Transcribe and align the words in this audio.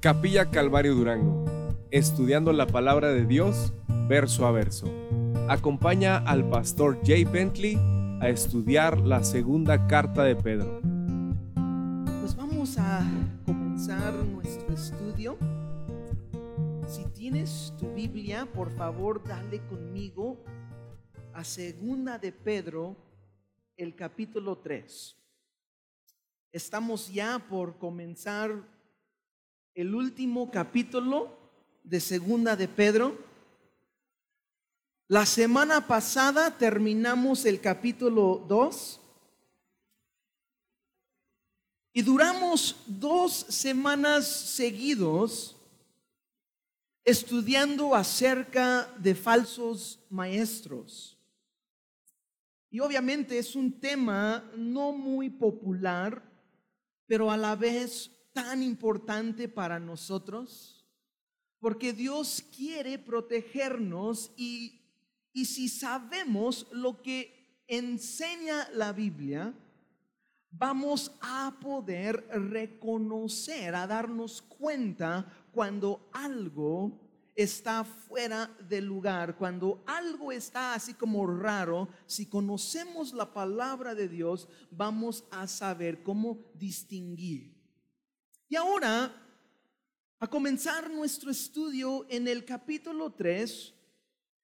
Capilla 0.00 0.50
Calvario 0.50 0.94
Durango, 0.94 1.44
estudiando 1.90 2.54
la 2.54 2.66
palabra 2.66 3.12
de 3.12 3.26
Dios 3.26 3.74
verso 4.08 4.46
a 4.46 4.50
verso. 4.50 4.90
Acompaña 5.46 6.16
al 6.16 6.48
pastor 6.48 6.98
Jay 7.04 7.24
Bentley 7.24 7.76
a 8.22 8.30
estudiar 8.30 8.98
la 8.98 9.22
segunda 9.22 9.86
carta 9.88 10.24
de 10.24 10.36
Pedro. 10.36 10.80
Pues 12.18 12.34
vamos 12.34 12.78
a 12.78 13.06
comenzar 13.44 14.14
nuestro 14.14 14.72
estudio. 14.72 15.36
Si 16.88 17.04
tienes 17.10 17.74
tu 17.78 17.92
Biblia, 17.92 18.46
por 18.50 18.70
favor, 18.70 19.22
dale 19.22 19.60
conmigo 19.66 20.42
a 21.34 21.44
segunda 21.44 22.16
de 22.16 22.32
Pedro, 22.32 22.96
el 23.76 23.94
capítulo 23.94 24.56
3. 24.56 25.14
Estamos 26.52 27.12
ya 27.12 27.38
por 27.50 27.76
comenzar 27.76 28.79
el 29.74 29.94
último 29.94 30.50
capítulo 30.50 31.36
de 31.84 32.00
Segunda 32.00 32.56
de 32.56 32.68
Pedro. 32.68 33.16
La 35.08 35.26
semana 35.26 35.86
pasada 35.86 36.56
terminamos 36.56 37.44
el 37.44 37.60
capítulo 37.60 38.44
2 38.48 39.00
y 41.92 42.02
duramos 42.02 42.76
dos 42.86 43.32
semanas 43.32 44.26
seguidos 44.26 45.56
estudiando 47.04 47.94
acerca 47.94 48.92
de 48.98 49.14
falsos 49.14 50.04
maestros. 50.10 51.16
Y 52.70 52.78
obviamente 52.78 53.38
es 53.38 53.56
un 53.56 53.80
tema 53.80 54.48
no 54.56 54.92
muy 54.92 55.28
popular, 55.28 56.22
pero 57.06 57.30
a 57.30 57.36
la 57.36 57.56
vez 57.56 58.19
tan 58.32 58.62
importante 58.62 59.48
para 59.48 59.78
nosotros? 59.78 60.86
Porque 61.58 61.92
Dios 61.92 62.44
quiere 62.56 62.98
protegernos 62.98 64.32
y, 64.36 64.80
y 65.32 65.44
si 65.44 65.68
sabemos 65.68 66.66
lo 66.72 67.02
que 67.02 67.62
enseña 67.66 68.68
la 68.72 68.92
Biblia, 68.92 69.54
vamos 70.50 71.12
a 71.20 71.56
poder 71.60 72.26
reconocer, 72.28 73.74
a 73.74 73.86
darnos 73.86 74.42
cuenta 74.42 75.26
cuando 75.52 76.08
algo 76.12 76.98
está 77.34 77.84
fuera 77.84 78.50
del 78.68 78.86
lugar, 78.86 79.36
cuando 79.36 79.82
algo 79.86 80.32
está 80.32 80.74
así 80.74 80.94
como 80.94 81.26
raro, 81.26 81.88
si 82.06 82.26
conocemos 82.26 83.12
la 83.12 83.32
palabra 83.32 83.94
de 83.94 84.08
Dios, 84.08 84.48
vamos 84.70 85.24
a 85.30 85.46
saber 85.46 86.02
cómo 86.02 86.38
distinguir. 86.54 87.49
Y 88.52 88.56
ahora, 88.56 89.14
a 90.18 90.26
comenzar 90.26 90.90
nuestro 90.90 91.30
estudio 91.30 92.04
en 92.10 92.26
el 92.26 92.44
capítulo 92.44 93.12
3, 93.12 93.72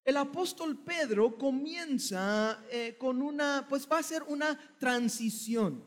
el 0.05 0.17
apóstol 0.17 0.79
Pedro 0.85 1.37
comienza 1.37 2.63
eh, 2.71 2.97
con 3.01 3.21
una, 3.21 3.67
pues 3.69 3.89
va 3.91 3.99
a 3.99 4.05
ser 4.05 4.23
una 4.29 4.57
transición 4.79 5.85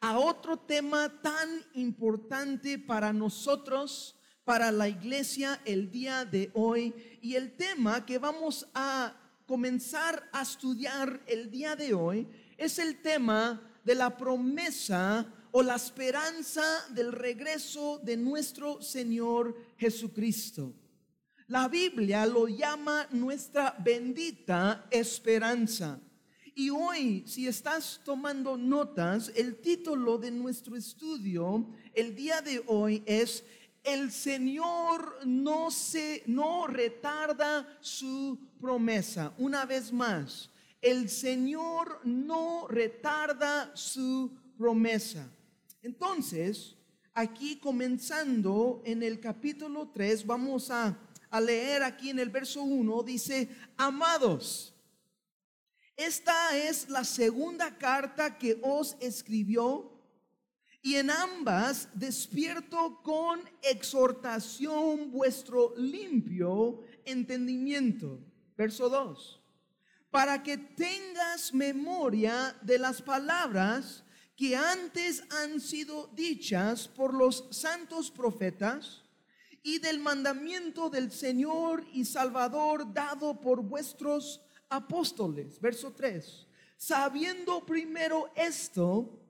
a 0.00 0.18
otro 0.18 0.60
tema 0.60 1.20
tan 1.20 1.62
importante 1.74 2.78
para 2.78 3.12
nosotros, 3.12 4.18
para 4.42 4.72
la 4.72 4.88
iglesia 4.88 5.60
el 5.66 5.90
día 5.90 6.24
de 6.24 6.50
hoy. 6.54 7.18
Y 7.20 7.34
el 7.34 7.54
tema 7.54 8.06
que 8.06 8.16
vamos 8.16 8.66
a 8.72 9.14
comenzar 9.46 10.26
a 10.32 10.40
estudiar 10.40 11.22
el 11.26 11.50
día 11.50 11.76
de 11.76 11.92
hoy 11.92 12.26
es 12.56 12.78
el 12.78 13.02
tema 13.02 13.60
de 13.84 13.94
la 13.94 14.16
promesa 14.16 15.34
o 15.52 15.62
la 15.62 15.76
esperanza 15.76 16.62
del 16.90 17.12
regreso 17.12 17.98
de 18.02 18.16
nuestro 18.16 18.80
Señor 18.82 19.56
Jesucristo. 19.76 20.74
La 21.48 21.68
Biblia 21.68 22.26
lo 22.26 22.46
llama 22.46 23.08
nuestra 23.10 23.74
bendita 23.78 24.86
esperanza. 24.90 26.00
Y 26.54 26.70
hoy, 26.70 27.24
si 27.26 27.46
estás 27.46 28.00
tomando 28.04 28.56
notas, 28.56 29.32
el 29.34 29.60
título 29.60 30.18
de 30.18 30.30
nuestro 30.30 30.76
estudio 30.76 31.66
el 31.94 32.14
día 32.14 32.40
de 32.40 32.62
hoy 32.66 33.02
es 33.06 33.44
el 33.82 34.12
Señor 34.12 35.26
no 35.26 35.70
se 35.70 36.22
no 36.26 36.66
retarda 36.66 37.66
su 37.80 38.38
promesa. 38.60 39.32
Una 39.38 39.64
vez 39.64 39.92
más, 39.92 40.50
el 40.80 41.08
Señor 41.08 42.00
no 42.04 42.68
retarda 42.68 43.74
su 43.74 44.30
promesa. 44.56 45.30
Entonces, 45.82 46.76
aquí 47.14 47.58
comenzando 47.58 48.82
en 48.84 49.02
el 49.02 49.20
capítulo 49.20 49.90
3, 49.92 50.26
vamos 50.26 50.70
a, 50.70 50.98
leer 51.40 51.84
aquí 51.84 52.10
en 52.10 52.18
el 52.18 52.28
verso 52.28 52.62
1, 52.62 53.02
dice, 53.04 53.48
amados, 53.76 54.74
esta 55.96 56.56
es 56.56 56.88
la 56.88 57.04
segunda 57.04 57.78
carta 57.78 58.36
que 58.36 58.58
os 58.62 58.96
escribió 59.00 59.92
y 60.82 60.96
en 60.96 61.10
ambas 61.10 61.88
despierto 61.94 63.00
con 63.02 63.40
exhortación 63.62 65.12
vuestro 65.12 65.74
limpio 65.76 66.80
entendimiento. 67.04 68.18
Verso 68.56 68.88
2. 68.88 69.40
Para 70.10 70.42
que 70.42 70.56
tengas 70.56 71.54
memoria 71.54 72.56
de 72.62 72.78
las 72.78 73.02
palabras 73.02 74.02
que 74.40 74.56
antes 74.56 75.22
han 75.28 75.60
sido 75.60 76.08
dichas 76.14 76.88
por 76.88 77.12
los 77.12 77.44
santos 77.50 78.10
profetas 78.10 79.02
y 79.62 79.80
del 79.80 79.98
mandamiento 79.98 80.88
del 80.88 81.12
Señor 81.12 81.84
y 81.92 82.06
Salvador 82.06 82.90
dado 82.90 83.38
por 83.38 83.60
vuestros 83.60 84.40
apóstoles. 84.70 85.60
Verso 85.60 85.92
3. 85.92 86.46
Sabiendo 86.78 87.66
primero 87.66 88.32
esto, 88.34 89.20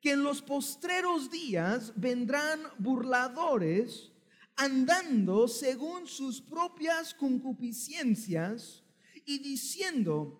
que 0.00 0.12
en 0.12 0.22
los 0.22 0.40
postreros 0.40 1.32
días 1.32 1.92
vendrán 1.96 2.62
burladores 2.78 4.12
andando 4.54 5.48
según 5.48 6.06
sus 6.06 6.40
propias 6.40 7.12
concupiscencias 7.12 8.84
y 9.26 9.40
diciendo, 9.40 10.39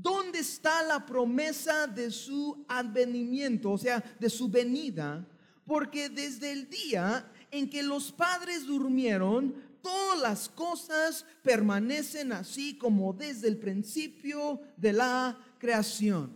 ¿Dónde 0.00 0.38
está 0.38 0.84
la 0.84 1.04
promesa 1.04 1.88
de 1.88 2.12
su 2.12 2.64
advenimiento, 2.68 3.72
o 3.72 3.78
sea, 3.78 3.98
de 4.20 4.30
su 4.30 4.48
venida? 4.48 5.26
Porque 5.66 6.08
desde 6.08 6.52
el 6.52 6.70
día 6.70 7.28
en 7.50 7.68
que 7.68 7.82
los 7.82 8.12
padres 8.12 8.64
durmieron, 8.64 9.56
todas 9.82 10.20
las 10.20 10.48
cosas 10.48 11.26
permanecen 11.42 12.30
así 12.30 12.78
como 12.78 13.12
desde 13.12 13.48
el 13.48 13.58
principio 13.58 14.60
de 14.76 14.92
la 14.92 15.36
creación. 15.58 16.32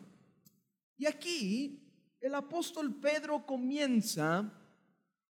Y 0.98 1.06
aquí 1.06 1.80
el 2.20 2.34
apóstol 2.34 2.92
Pedro 2.96 3.46
comienza, 3.46 4.52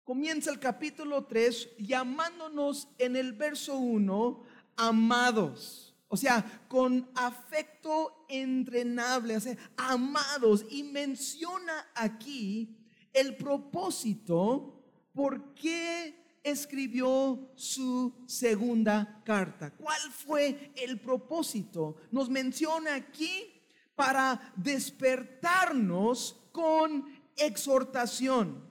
comienza 0.04 0.52
el 0.52 0.60
capítulo 0.60 1.24
3 1.24 1.70
llamándonos 1.78 2.86
en 2.96 3.16
el 3.16 3.32
verso 3.32 3.76
1 3.76 4.44
amados. 4.76 5.89
O 6.12 6.16
sea, 6.16 6.66
con 6.66 7.08
afecto 7.14 8.26
entrenable, 8.28 9.38
amados. 9.76 10.66
Y 10.68 10.82
menciona 10.82 11.86
aquí 11.94 12.76
el 13.12 13.36
propósito 13.36 14.82
por 15.14 15.54
qué 15.54 16.40
escribió 16.42 17.52
su 17.54 18.12
segunda 18.26 19.22
carta. 19.24 19.70
¿Cuál 19.70 20.00
fue 20.10 20.72
el 20.74 20.98
propósito? 20.98 21.94
Nos 22.10 22.28
menciona 22.28 22.96
aquí 22.96 23.62
para 23.94 24.52
despertarnos 24.56 26.40
con 26.50 27.04
exhortación. 27.36 28.68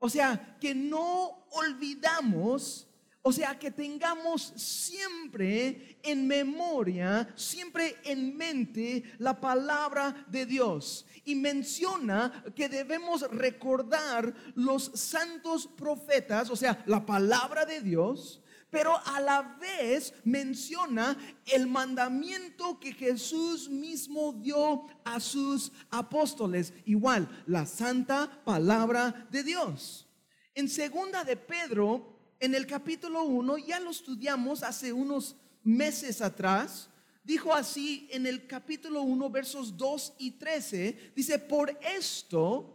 O 0.00 0.08
sea, 0.08 0.58
que 0.60 0.74
no 0.74 1.46
olvidamos 1.52 2.88
o 3.26 3.32
sea, 3.32 3.58
que 3.58 3.70
tengamos 3.70 4.52
siempre 4.54 5.98
en 6.02 6.26
memoria, 6.26 7.26
siempre 7.34 7.96
en 8.04 8.36
mente 8.36 9.02
la 9.16 9.40
palabra 9.40 10.26
de 10.28 10.44
Dios. 10.44 11.06
Y 11.24 11.34
menciona 11.34 12.44
que 12.54 12.68
debemos 12.68 13.22
recordar 13.30 14.34
los 14.54 14.90
santos 14.92 15.66
profetas, 15.66 16.50
o 16.50 16.56
sea, 16.56 16.84
la 16.84 17.06
palabra 17.06 17.64
de 17.64 17.80
Dios, 17.80 18.42
pero 18.68 18.94
a 19.06 19.18
la 19.20 19.56
vez 19.58 20.12
menciona 20.24 21.16
el 21.46 21.66
mandamiento 21.66 22.78
que 22.78 22.92
Jesús 22.92 23.70
mismo 23.70 24.34
dio 24.34 24.84
a 25.02 25.18
sus 25.18 25.72
apóstoles, 25.88 26.74
igual 26.84 27.26
la 27.46 27.64
santa 27.64 28.42
palabra 28.44 29.26
de 29.30 29.44
Dios. 29.44 30.06
En 30.54 30.68
segunda 30.68 31.24
de 31.24 31.38
Pedro 31.38 32.13
en 32.40 32.54
el 32.54 32.66
capítulo 32.66 33.24
1, 33.24 33.58
ya 33.58 33.80
lo 33.80 33.90
estudiamos 33.90 34.62
hace 34.62 34.92
unos 34.92 35.36
meses 35.62 36.20
atrás, 36.20 36.90
dijo 37.22 37.54
así 37.54 38.08
en 38.10 38.26
el 38.26 38.46
capítulo 38.46 39.02
1, 39.02 39.30
versos 39.30 39.76
2 39.76 40.14
y 40.18 40.32
13, 40.32 41.12
dice, 41.16 41.38
por 41.38 41.76
esto 41.80 42.74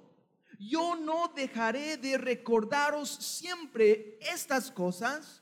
yo 0.59 0.95
no 0.95 1.31
dejaré 1.35 1.97
de 1.97 2.17
recordaros 2.17 3.09
siempre 3.09 4.17
estas 4.21 4.69
cosas, 4.71 5.41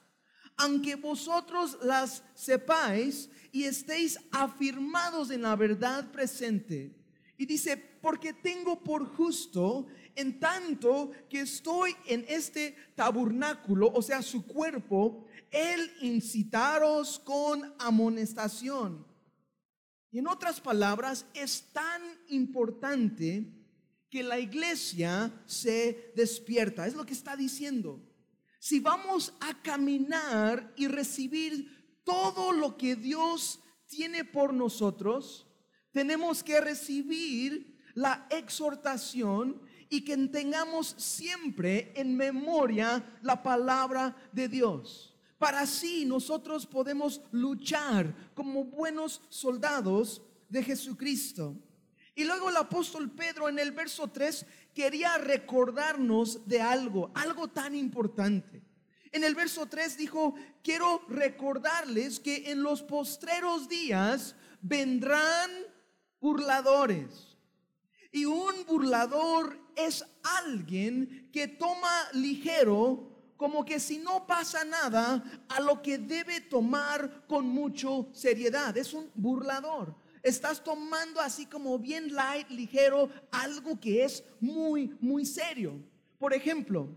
aunque 0.58 0.96
vosotros 0.96 1.78
las 1.82 2.24
sepáis 2.36 3.30
y 3.52 3.64
estéis 3.64 4.20
afirmados 4.32 5.32
en 5.32 5.42
la 5.44 5.56
verdad 5.56 6.12
presente. 6.12 6.96
Y 7.38 7.46
dice, 7.46 7.78
porque 7.78 8.34
tengo 8.34 8.84
por 8.84 9.06
justo, 9.16 9.88
en 10.18 10.40
tanto 10.40 11.12
que 11.30 11.42
estoy 11.42 11.96
en 12.08 12.26
este 12.28 12.76
tabernáculo, 12.96 13.92
o 13.94 14.02
sea, 14.02 14.22
su 14.24 14.46
cuerpo, 14.46 15.26
el 15.52 15.92
incitaros 16.02 17.20
con 17.20 17.74
amonestación. 17.78 19.06
Y 20.12 20.18
en 20.20 20.28
otras 20.28 20.60
palabras, 20.60 21.26
es 21.36 21.72
tan 21.72 22.02
importante 22.30 23.46
que 24.10 24.24
la 24.24 24.40
iglesia 24.40 25.32
se 25.46 26.12
despierta. 26.16 26.88
Es 26.88 26.96
lo 26.96 27.06
que 27.06 27.14
está 27.14 27.36
diciendo. 27.36 28.02
Si 28.60 28.80
vamos 28.80 29.34
a 29.40 29.62
caminar 29.62 30.74
y 30.76 30.88
recibir 30.88 32.02
todo 32.04 32.54
lo 32.54 32.76
que 32.76 32.96
Dios 32.96 33.60
tiene 33.86 34.26
por 34.26 34.52
nosotros, 34.52 35.46
tenemos 35.92 36.44
que 36.44 36.60
recibir 36.60 37.78
la 37.94 38.28
exhortación 38.32 39.62
y 39.90 40.02
que 40.02 40.18
tengamos 40.28 40.96
siempre 40.98 41.92
en 41.96 42.16
memoria 42.16 43.04
la 43.22 43.42
palabra 43.42 44.16
de 44.32 44.48
Dios. 44.48 45.16
Para 45.38 45.62
así 45.62 46.06
nosotros 46.06 46.66
podemos 46.66 47.22
luchar 47.32 48.14
como 48.34 48.64
buenos 48.64 49.22
soldados 49.30 50.22
de 50.50 50.64
Jesucristo. 50.64 51.56
Y 52.16 52.24
luego 52.24 52.50
el 52.50 52.58
apóstol 52.58 53.12
Pedro 53.12 53.48
en 53.48 53.60
el 53.60 53.72
verso 53.72 54.08
3 54.08 54.46
quería 54.74 55.18
recordarnos 55.20 56.48
de 56.48 56.62
algo, 56.62 57.12
algo 57.14 57.48
tan 57.48 57.76
importante. 57.76 58.64
En 59.12 59.24
el 59.24 59.36
verso 59.36 59.68
3 59.68 59.98
dijo, 59.98 60.34
quiero 60.64 61.04
recordarles 61.08 62.20
que 62.20 62.52
en 62.52 62.64
los 62.64 62.82
postreros 62.82 63.70
días 63.70 64.36
vendrán 64.62 65.52
burladores. 66.20 67.38
Y 68.12 68.26
un 68.26 68.66
burlador 68.66 69.67
es 69.78 70.04
alguien 70.24 71.30
que 71.32 71.48
toma 71.48 72.10
ligero 72.14 73.16
como 73.38 73.64
que 73.64 73.80
si 73.80 74.00
no 74.00 74.26
pasa 74.26 74.66
nada 74.66 75.24
a 75.48 75.62
lo 75.62 75.82
que 75.82 76.00
debe 76.00 76.42
tomar 76.42 77.26
con 77.28 77.48
mucho 77.48 78.10
seriedad. 78.12 78.76
Es 78.76 78.94
un 78.94 79.10
burlador. 79.14 79.96
Estás 80.24 80.64
tomando 80.64 81.22
así 81.22 81.46
como 81.46 81.78
bien 81.78 82.14
light, 82.14 82.50
ligero, 82.50 83.10
algo 83.32 83.80
que 83.80 84.04
es 84.04 84.24
muy, 84.40 84.98
muy 85.00 85.24
serio. 85.26 85.80
Por 86.18 86.34
ejemplo, 86.34 86.90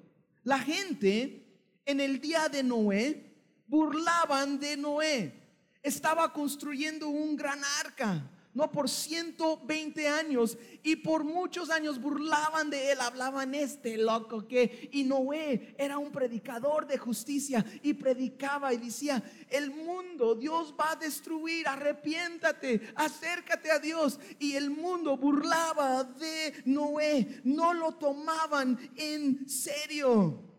la 0.42 0.58
gente 0.58 1.46
en 1.84 2.00
el 2.00 2.18
día 2.18 2.48
de 2.48 2.62
Noé 2.62 3.36
burlaban 3.66 4.58
de 4.58 4.78
Noé. 4.78 5.34
Estaba 5.82 6.32
construyendo 6.32 7.08
un 7.08 7.36
gran 7.36 7.60
arca 7.84 8.28
no 8.54 8.70
por 8.70 8.88
120 8.88 10.08
años. 10.08 10.58
Y 10.82 10.96
por 10.96 11.24
muchos 11.24 11.70
años 11.70 12.00
burlaban 12.00 12.70
de 12.70 12.92
él, 12.92 13.00
hablaban 13.00 13.54
este 13.54 13.96
loco 13.96 14.46
que 14.46 14.88
y 14.92 15.04
Noé 15.04 15.74
era 15.78 15.98
un 15.98 16.10
predicador 16.10 16.86
de 16.86 16.98
justicia 16.98 17.64
y 17.82 17.94
predicaba 17.94 18.72
y 18.72 18.78
decía, 18.78 19.22
el 19.48 19.70
mundo 19.70 20.34
Dios 20.34 20.74
va 20.78 20.92
a 20.92 20.96
destruir, 20.96 21.68
arrepiéntate, 21.68 22.92
acércate 22.96 23.70
a 23.70 23.78
Dios 23.78 24.18
y 24.38 24.54
el 24.54 24.70
mundo 24.70 25.16
burlaba 25.16 26.04
de 26.04 26.62
Noé, 26.64 27.40
no 27.44 27.74
lo 27.74 27.92
tomaban 27.92 28.78
en 28.96 29.48
serio. 29.48 30.50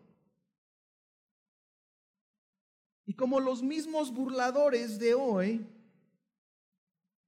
Y 3.04 3.14
como 3.14 3.40
los 3.40 3.62
mismos 3.62 4.12
burladores 4.12 4.98
de 4.98 5.14
hoy, 5.14 5.66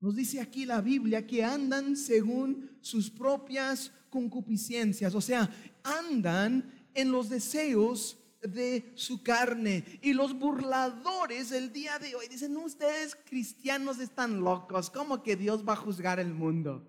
nos 0.05 0.17
dice 0.17 0.39
aquí 0.39 0.67
la 0.67 0.83
Biblia 0.83 1.27
que 1.27 1.43
andan 1.43 1.97
según 1.97 2.77
sus 2.83 3.09
propias 3.09 3.91
concupiscencias, 4.11 5.15
o 5.15 5.21
sea, 5.23 5.49
andan 5.83 6.71
en 6.93 7.11
los 7.11 7.31
deseos 7.31 8.19
de 8.43 8.93
su 8.97 9.23
carne. 9.23 9.83
Y 10.03 10.13
los 10.13 10.39
burladores 10.39 11.53
el 11.53 11.73
día 11.73 11.99
de 11.99 12.15
hoy 12.15 12.29
dicen, 12.29 12.55
ustedes 12.59 13.17
cristianos 13.25 13.99
están 13.99 14.41
locos, 14.41 14.91
¿cómo 14.91 15.23
que 15.23 15.37
Dios 15.37 15.67
va 15.67 15.73
a 15.73 15.77
juzgar 15.77 16.21
el 16.21 16.35
mundo? 16.35 16.87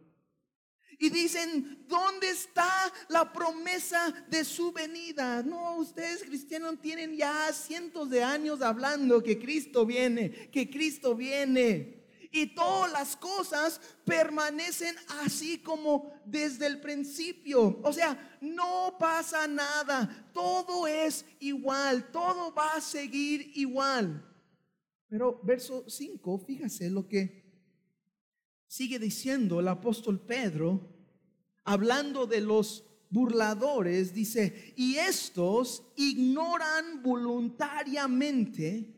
Y 1.00 1.10
dicen, 1.10 1.86
¿dónde 1.88 2.30
está 2.30 2.68
la 3.08 3.32
promesa 3.32 4.12
de 4.30 4.44
su 4.44 4.74
venida? 4.74 5.42
No, 5.42 5.78
ustedes 5.78 6.22
cristianos 6.22 6.82
tienen 6.82 7.16
ya 7.16 7.54
cientos 7.54 8.10
de 8.10 8.26
años 8.26 8.62
hablando 8.62 9.24
que 9.24 9.40
Cristo 9.40 9.86
viene, 9.86 10.50
que 10.52 10.70
Cristo 10.70 11.16
viene 11.16 11.95
y 12.36 12.48
todas 12.48 12.92
las 12.92 13.16
cosas 13.16 13.80
permanecen 14.04 14.94
así 15.24 15.60
como 15.60 16.12
desde 16.26 16.68
el 16.68 16.82
principio. 16.82 17.80
O 17.82 17.94
sea, 17.94 18.38
no 18.42 18.98
pasa 19.00 19.48
nada, 19.48 20.30
todo 20.34 20.86
es 20.86 21.26
igual, 21.40 22.12
todo 22.12 22.54
va 22.54 22.74
a 22.74 22.82
seguir 22.82 23.54
igual. 23.56 24.22
Pero 25.08 25.40
verso 25.44 25.86
5, 25.88 26.40
fíjese 26.40 26.90
lo 26.90 27.08
que 27.08 27.46
sigue 28.68 29.00
diciendo 29.00 29.62
el 29.62 29.70
apóstol 29.70 30.20
Pedro, 30.20 30.94
hablando 31.64 32.28
de 32.28 32.42
los 32.42 32.84
burladores, 33.10 34.14
dice, 34.14 34.74
y 34.76 34.98
estos 34.98 35.84
ignoran 35.96 37.02
voluntariamente 37.02 38.94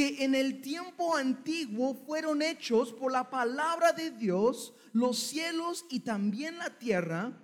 que 0.00 0.24
en 0.24 0.34
el 0.34 0.62
tiempo 0.62 1.14
antiguo 1.14 1.92
fueron 1.92 2.40
hechos 2.40 2.90
por 2.90 3.12
la 3.12 3.28
palabra 3.28 3.92
de 3.92 4.10
Dios 4.10 4.72
los 4.94 5.18
cielos 5.18 5.84
y 5.90 6.00
también 6.00 6.56
la 6.56 6.78
tierra, 6.78 7.38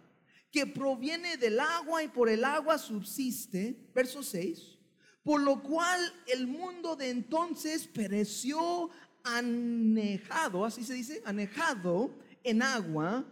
que 0.50 0.66
proviene 0.66 1.36
del 1.36 1.60
agua 1.60 2.02
y 2.02 2.08
por 2.08 2.30
el 2.30 2.44
agua 2.44 2.78
subsiste, 2.78 3.76
verso 3.94 4.22
6, 4.22 4.78
por 5.22 5.42
lo 5.42 5.62
cual 5.62 6.00
el 6.28 6.46
mundo 6.46 6.96
de 6.96 7.10
entonces 7.10 7.86
pereció 7.86 8.88
anejado, 9.22 10.64
así 10.64 10.82
se 10.82 10.94
dice, 10.94 11.20
anejado 11.26 12.10
en 12.42 12.62
agua, 12.62 13.26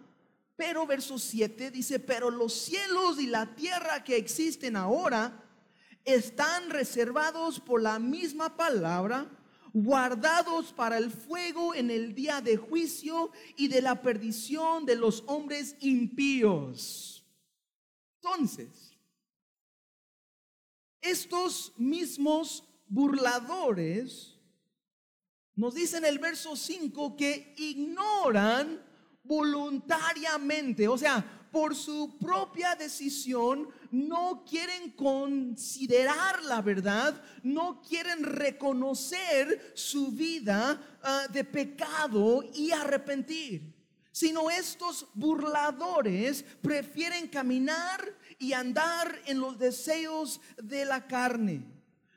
pero 0.55 0.87
verso 0.87 1.19
7 1.19 1.71
dice, 1.71 1.99
pero 1.99 2.31
los 2.31 2.53
cielos 2.53 3.19
y 3.19 3.27
la 3.27 3.55
tierra 3.55 4.05
que 4.05 4.19
existen 4.19 4.77
ahora, 4.77 5.44
están 6.05 6.71
reservados 6.71 7.61
por 7.61 7.81
la 7.81 7.99
misma 7.99 8.57
palabra, 8.57 9.31
guardados 9.73 10.73
para 10.73 10.99
el 10.99 11.11
fuego 11.11 11.75
en 11.75 11.91
el 11.91 12.15
día 12.15 12.41
de 12.41 12.57
juicio 12.57 13.33
y 13.57 13.69
de 13.69 13.83
la 13.83 14.03
perdición 14.03 14.87
de 14.87 14.97
los 14.97 15.25
hombres 15.27 15.77
impíos. 15.81 17.25
Entonces, 18.23 18.97
estos 21.01 21.73
mismos 21.77 22.65
burladores 22.87 24.39
nos 25.57 25.75
dicen 25.75 26.05
en 26.05 26.11
el 26.11 26.19
verso 26.19 26.57
5 26.57 27.17
que 27.17 27.55
ignoran 27.59 28.83
voluntariamente, 29.23 30.89
o 30.89 30.99
sea, 30.99 31.49
por 31.53 31.77
su 31.77 32.17
propia 32.19 32.75
decisión 32.75 33.69
no 33.95 34.45
quieren 34.45 34.91
considerar 34.91 36.43
la 36.43 36.61
verdad, 36.61 37.23
no 37.43 37.81
quieren 37.81 38.25
reconocer 38.25 39.73
su 39.75 40.11
vida 40.11 40.81
ah, 41.03 41.27
de 41.33 41.45
pecado 41.45 42.43
y 42.55 42.73
arrepentir 42.73 43.73
sino 44.11 44.49
estos 44.49 45.09
burladores 45.15 46.45
prefieren 46.63 47.27
caminar 47.27 48.01
y 48.39 48.53
andar 48.53 49.21
en 49.27 49.41
los 49.41 49.59
deseos 49.59 50.41
de 50.57 50.85
la 50.85 51.09
carne 51.09 51.74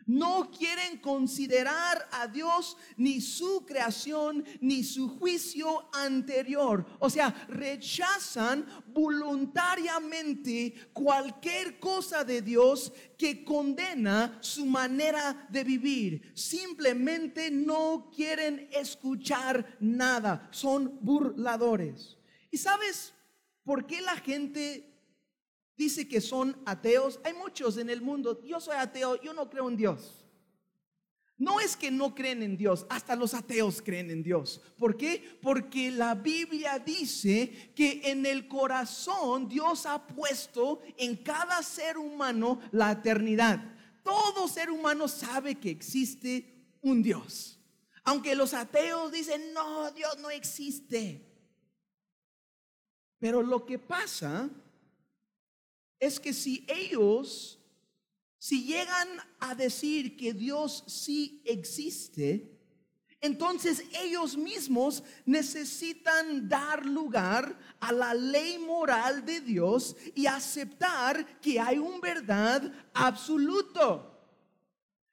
no 0.07 0.49
quieren 0.49 0.97
considerar 0.97 2.07
a 2.11 2.27
Dios 2.27 2.77
ni 2.95 3.21
su 3.21 3.65
creación 3.65 4.43
ni 4.61 4.83
su 4.83 5.09
juicio 5.19 5.89
anterior. 5.93 6.85
O 6.99 7.09
sea, 7.09 7.29
rechazan 7.49 8.65
voluntariamente 8.87 10.73
cualquier 10.93 11.79
cosa 11.79 12.23
de 12.23 12.41
Dios 12.41 12.91
que 13.17 13.43
condena 13.43 14.37
su 14.41 14.65
manera 14.65 15.47
de 15.49 15.63
vivir. 15.63 16.31
Simplemente 16.33 17.51
no 17.51 18.09
quieren 18.15 18.69
escuchar 18.71 19.77
nada. 19.79 20.47
Son 20.51 20.97
burladores. 21.01 22.17
¿Y 22.49 22.57
sabes 22.57 23.13
por 23.63 23.85
qué 23.85 24.01
la 24.01 24.15
gente 24.15 24.96
dice 25.77 26.07
que 26.07 26.19
son 26.19 26.61
ateos. 26.65 27.19
Hay 27.23 27.33
muchos 27.33 27.77
en 27.77 27.89
el 27.89 28.01
mundo. 28.01 28.43
Yo 28.43 28.59
soy 28.59 28.75
ateo, 28.75 29.21
yo 29.21 29.33
no 29.33 29.49
creo 29.49 29.69
en 29.69 29.77
Dios. 29.77 30.25
No 31.39 31.59
es 31.59 31.77
que 31.77 31.91
no 31.91 32.15
creen 32.15 32.41
en 32.41 32.57
Dios, 32.57 32.87
hasta 32.89 33.15
los 33.15 33.35
ateos 33.35 33.83
creen 33.83 34.09
en 34.09 34.23
Dios. 34.23 34.59
¿Por 34.75 34.97
qué? 34.97 35.37
Porque 35.39 35.91
la 35.91 36.15
Biblia 36.15 36.79
dice 36.79 37.71
que 37.75 38.01
en 38.05 38.25
el 38.25 38.47
corazón 38.47 39.47
Dios 39.47 39.85
ha 39.85 40.07
puesto 40.07 40.81
en 40.97 41.15
cada 41.17 41.61
ser 41.61 41.99
humano 41.99 42.59
la 42.71 42.91
eternidad. 42.91 43.63
Todo 44.03 44.47
ser 44.47 44.71
humano 44.71 45.07
sabe 45.07 45.55
que 45.55 45.69
existe 45.69 46.65
un 46.81 47.03
Dios. 47.03 47.59
Aunque 48.03 48.33
los 48.33 48.55
ateos 48.55 49.11
dicen, 49.11 49.53
no, 49.53 49.91
Dios 49.91 50.17
no 50.19 50.31
existe. 50.31 51.23
Pero 53.19 53.43
lo 53.43 53.63
que 53.63 53.77
pasa 53.77 54.49
es 55.99 56.19
que 56.19 56.33
si 56.33 56.65
ellos 56.67 57.57
si 58.39 58.63
llegan 58.63 59.07
a 59.39 59.55
decir 59.55 60.15
que 60.15 60.33
Dios 60.33 60.83
sí 60.87 61.41
existe, 61.43 62.57
entonces 63.19 63.83
ellos 64.03 64.37
mismos 64.37 65.03
necesitan 65.25 66.47
dar 66.47 66.85
lugar 66.85 67.57
a 67.79 67.91
la 67.91 68.13
ley 68.13 68.59
moral 68.59 69.25
de 69.25 69.41
Dios 69.41 69.95
y 70.13 70.27
aceptar 70.27 71.41
que 71.41 71.59
hay 71.59 71.79
un 71.79 71.99
verdad 71.99 72.71
absoluto. 72.93 74.13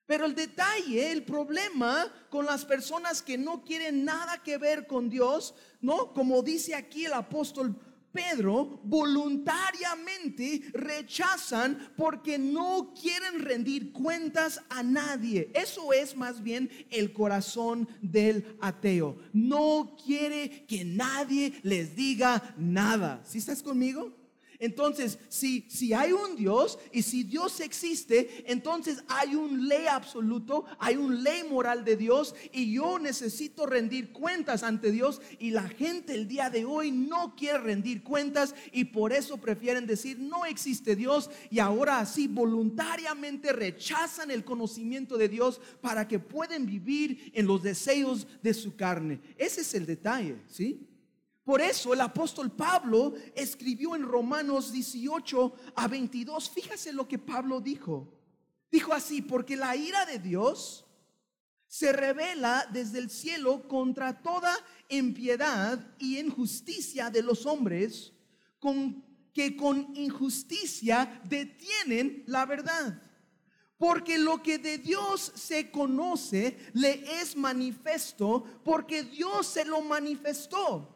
Pero 0.06 0.26
el 0.26 0.34
detalle, 0.34 1.10
el 1.10 1.24
problema 1.24 2.12
con 2.28 2.44
las 2.44 2.66
personas 2.66 3.22
que 3.22 3.38
no 3.38 3.64
quieren 3.64 4.04
nada 4.04 4.42
que 4.42 4.58
ver 4.58 4.86
con 4.86 5.08
Dios, 5.08 5.54
¿no? 5.80 6.12
Como 6.12 6.42
dice 6.42 6.74
aquí 6.74 7.06
el 7.06 7.14
apóstol 7.14 7.74
Pedro 8.14 8.80
voluntariamente 8.84 10.62
rechazan 10.72 11.92
porque 11.96 12.38
no 12.38 12.94
quieren 12.94 13.40
rendir 13.40 13.92
cuentas 13.92 14.60
a 14.70 14.82
nadie. 14.84 15.50
Eso 15.52 15.92
es 15.92 16.16
más 16.16 16.42
bien 16.42 16.70
el 16.90 17.12
corazón 17.12 17.88
del 18.00 18.56
ateo. 18.60 19.18
No 19.32 19.96
quiere 20.02 20.64
que 20.66 20.84
nadie 20.84 21.54
les 21.62 21.96
diga 21.96 22.54
nada. 22.56 23.20
¿Sí 23.24 23.38
estás 23.38 23.62
conmigo? 23.62 24.23
Entonces, 24.64 25.18
si, 25.28 25.66
si 25.68 25.92
hay 25.92 26.12
un 26.12 26.36
Dios 26.36 26.78
y 26.90 27.02
si 27.02 27.22
Dios 27.22 27.60
existe, 27.60 28.50
entonces 28.50 29.04
hay 29.08 29.34
un 29.34 29.68
ley 29.68 29.84
absoluto, 29.86 30.64
hay 30.78 30.96
un 30.96 31.22
ley 31.22 31.44
moral 31.44 31.84
de 31.84 31.98
Dios 31.98 32.34
y 32.50 32.72
yo 32.72 32.98
necesito 32.98 33.66
rendir 33.66 34.10
cuentas 34.10 34.62
ante 34.62 34.90
Dios 34.90 35.20
y 35.38 35.50
la 35.50 35.68
gente 35.68 36.14
el 36.14 36.28
día 36.28 36.48
de 36.48 36.64
hoy 36.64 36.92
no 36.92 37.36
quiere 37.36 37.58
rendir 37.58 38.02
cuentas 38.02 38.54
y 38.72 38.84
por 38.86 39.12
eso 39.12 39.36
prefieren 39.36 39.86
decir 39.86 40.18
no 40.18 40.46
existe 40.46 40.96
Dios 40.96 41.28
y 41.50 41.58
ahora 41.58 41.98
así 41.98 42.26
voluntariamente 42.26 43.52
rechazan 43.52 44.30
el 44.30 44.44
conocimiento 44.46 45.18
de 45.18 45.28
Dios 45.28 45.60
para 45.82 46.08
que 46.08 46.18
puedan 46.18 46.64
vivir 46.64 47.32
en 47.34 47.46
los 47.46 47.62
deseos 47.62 48.26
de 48.42 48.54
su 48.54 48.76
carne. 48.76 49.20
Ese 49.36 49.60
es 49.60 49.74
el 49.74 49.84
detalle, 49.84 50.36
¿sí? 50.48 50.88
Por 51.44 51.60
eso 51.60 51.92
el 51.92 52.00
apóstol 52.00 52.50
Pablo 52.50 53.12
escribió 53.34 53.94
en 53.94 54.02
Romanos 54.02 54.72
18 54.72 55.54
a 55.76 55.88
22, 55.88 56.48
fíjese 56.48 56.92
lo 56.92 57.06
que 57.06 57.18
Pablo 57.18 57.60
dijo. 57.60 58.08
Dijo 58.70 58.94
así, 58.94 59.20
porque 59.20 59.54
la 59.54 59.76
ira 59.76 60.06
de 60.06 60.18
Dios 60.18 60.86
se 61.66 61.92
revela 61.92 62.66
desde 62.72 62.98
el 62.98 63.10
cielo 63.10 63.68
contra 63.68 64.22
toda 64.22 64.56
impiedad 64.88 65.94
y 65.98 66.18
injusticia 66.18 67.10
de 67.10 67.22
los 67.22 67.44
hombres, 67.44 68.12
con, 68.58 69.04
que 69.34 69.54
con 69.54 69.94
injusticia 69.94 71.20
detienen 71.24 72.24
la 72.26 72.46
verdad. 72.46 73.02
Porque 73.76 74.18
lo 74.18 74.42
que 74.42 74.58
de 74.58 74.78
Dios 74.78 75.32
se 75.34 75.70
conoce 75.70 76.56
le 76.72 77.20
es 77.20 77.36
manifiesto, 77.36 78.44
porque 78.64 79.02
Dios 79.02 79.46
se 79.46 79.66
lo 79.66 79.82
manifestó. 79.82 80.93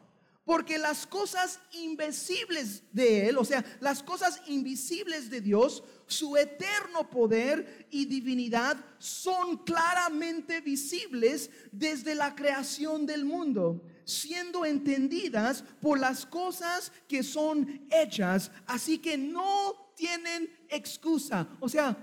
Porque 0.49 0.79
las 0.79 1.05
cosas 1.05 1.59
invisibles 1.73 2.81
de 2.91 3.29
Él, 3.29 3.37
o 3.37 3.45
sea, 3.45 3.63
las 3.81 4.01
cosas 4.01 4.41
invisibles 4.47 5.29
de 5.29 5.41
Dios, 5.41 5.83
su 6.07 6.35
eterno 6.37 7.07
poder 7.07 7.85
y 7.91 8.05
divinidad 8.05 8.83
son 8.97 9.57
claramente 9.57 10.59
visibles 10.61 11.51
desde 11.71 12.15
la 12.15 12.33
creación 12.33 13.05
del 13.05 13.25
mundo, 13.25 13.83
siendo 14.05 14.65
entendidas 14.65 15.63
por 15.79 15.99
las 15.99 16.25
cosas 16.25 16.91
que 17.07 17.21
son 17.21 17.87
hechas, 17.91 18.49
así 18.65 18.97
que 18.97 19.19
no 19.19 19.93
tienen 19.95 20.49
excusa. 20.67 21.47
O 21.59 21.69
sea, 21.69 21.95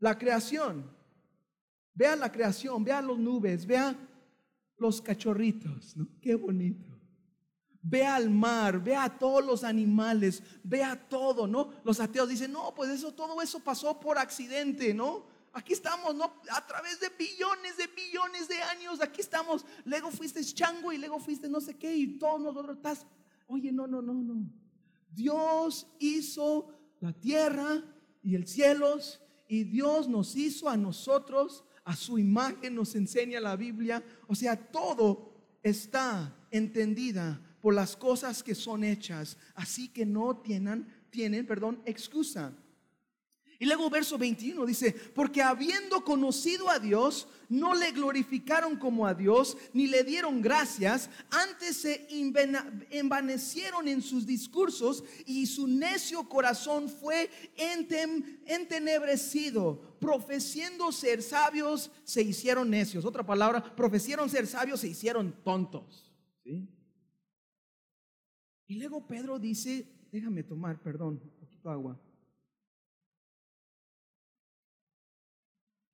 la 0.00 0.18
creación, 0.18 0.90
vean 1.94 2.18
la 2.18 2.32
creación, 2.32 2.82
vean 2.82 3.06
las 3.06 3.18
nubes, 3.18 3.64
vean 3.64 4.15
los 4.78 5.00
cachorritos, 5.00 5.96
¿no? 5.96 6.08
Qué 6.20 6.34
bonito. 6.34 6.90
Ve 7.82 8.04
al 8.04 8.30
mar, 8.30 8.82
ve 8.82 8.96
a 8.96 9.16
todos 9.16 9.44
los 9.44 9.62
animales, 9.62 10.42
ve 10.64 10.82
a 10.82 11.08
todo, 11.08 11.46
¿no? 11.46 11.70
Los 11.84 12.00
ateos 12.00 12.28
dicen, 12.28 12.52
no, 12.52 12.74
pues 12.74 12.90
eso, 12.90 13.14
todo 13.14 13.40
eso 13.40 13.60
pasó 13.60 14.00
por 14.00 14.18
accidente, 14.18 14.92
¿no? 14.92 15.26
Aquí 15.52 15.72
estamos, 15.72 16.14
¿no? 16.14 16.24
A 16.50 16.66
través 16.66 17.00
de 17.00 17.08
billones 17.10 17.76
de 17.76 17.86
billones 17.86 18.48
de 18.48 18.60
años, 18.62 19.00
aquí 19.00 19.20
estamos. 19.20 19.64
Luego 19.84 20.10
fuiste 20.10 20.44
chango 20.44 20.92
y 20.92 20.98
luego 20.98 21.18
fuiste 21.18 21.48
no 21.48 21.60
sé 21.60 21.78
qué 21.78 21.94
y 21.94 22.18
todos 22.18 22.40
nosotros 22.40 22.76
estás. 22.76 23.06
Oye, 23.46 23.72
no, 23.72 23.86
no, 23.86 24.02
no, 24.02 24.12
no. 24.12 24.50
Dios 25.10 25.86
hizo 25.98 26.68
la 27.00 27.12
tierra 27.12 27.82
y 28.22 28.34
el 28.34 28.46
cielos 28.46 29.22
y 29.48 29.64
Dios 29.64 30.08
nos 30.08 30.36
hizo 30.36 30.68
a 30.68 30.76
nosotros 30.76 31.64
a 31.86 31.94
su 31.94 32.18
imagen, 32.18 32.74
nos 32.74 32.96
enseña 32.96 33.40
la 33.40 33.54
Biblia. 33.54 34.02
O 34.26 34.34
sea, 34.34 34.56
todo 34.56 35.32
está 35.62 36.36
entendida 36.50 37.40
por 37.62 37.74
las 37.74 37.96
cosas 37.96 38.42
que 38.42 38.56
son 38.56 38.82
hechas, 38.82 39.38
así 39.54 39.88
que 39.88 40.04
no 40.04 40.36
tienen, 40.36 40.86
tienen, 41.10 41.46
perdón, 41.46 41.80
excusa. 41.86 42.52
Y 43.58 43.64
luego 43.64 43.88
verso 43.88 44.18
21 44.18 44.66
dice, 44.66 44.92
porque 45.14 45.42
habiendo 45.42 46.04
conocido 46.04 46.68
a 46.68 46.78
Dios, 46.78 47.26
no 47.48 47.74
le 47.74 47.92
glorificaron 47.92 48.76
como 48.76 49.06
a 49.06 49.14
Dios, 49.14 49.56
ni 49.72 49.86
le 49.86 50.04
dieron 50.04 50.42
gracias, 50.42 51.08
antes 51.30 51.76
se 51.78 52.06
envanecieron 52.90 53.88
en 53.88 54.02
sus 54.02 54.26
discursos 54.26 55.04
y 55.24 55.46
su 55.46 55.66
necio 55.66 56.28
corazón 56.28 56.88
fue 56.88 57.30
entenebrecido. 58.46 59.96
Profeciendo 60.00 60.92
ser 60.92 61.22
sabios, 61.22 61.90
se 62.04 62.22
hicieron 62.22 62.68
necios. 62.68 63.06
Otra 63.06 63.24
palabra, 63.24 63.74
profecieron 63.74 64.28
ser 64.28 64.46
sabios, 64.46 64.80
se 64.80 64.88
hicieron 64.88 65.34
tontos. 65.42 66.12
Y 68.66 68.74
luego 68.74 69.06
Pedro 69.06 69.38
dice, 69.38 69.86
déjame 70.12 70.42
tomar, 70.42 70.82
perdón, 70.82 71.20
un 71.22 71.30
poquito 71.40 71.70
agua. 71.70 71.98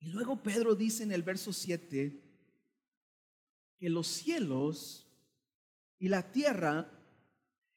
Y 0.03 0.09
luego 0.09 0.43
Pedro 0.43 0.75
dice 0.75 1.03
en 1.03 1.13
el 1.13 1.23
verso 1.23 1.53
7 1.53 2.19
que 3.77 3.89
los 3.89 4.07
cielos 4.07 5.07
y 5.97 6.09
la 6.09 6.29
tierra 6.29 6.91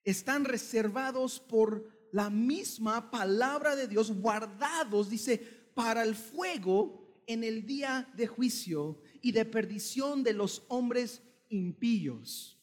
están 0.02 0.44
reservados 0.44 1.38
por 1.38 1.88
la 2.10 2.28
misma 2.28 3.12
palabra 3.12 3.76
de 3.76 3.86
Dios, 3.86 4.10
guardados, 4.10 5.08
dice, 5.08 5.38
para 5.74 6.02
el 6.02 6.16
fuego 6.16 7.22
en 7.26 7.44
el 7.44 7.64
día 7.64 8.10
de 8.16 8.26
juicio 8.26 9.00
y 9.22 9.30
de 9.30 9.44
perdición 9.44 10.24
de 10.24 10.32
los 10.32 10.64
hombres 10.68 11.22
impíos. 11.48 12.58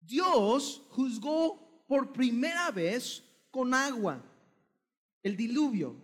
Dios 0.00 0.82
juzgó 0.90 1.84
por 1.86 2.12
primera 2.12 2.70
vez 2.70 3.22
con 3.50 3.72
agua 3.72 4.22
el 5.22 5.34
diluvio 5.34 6.03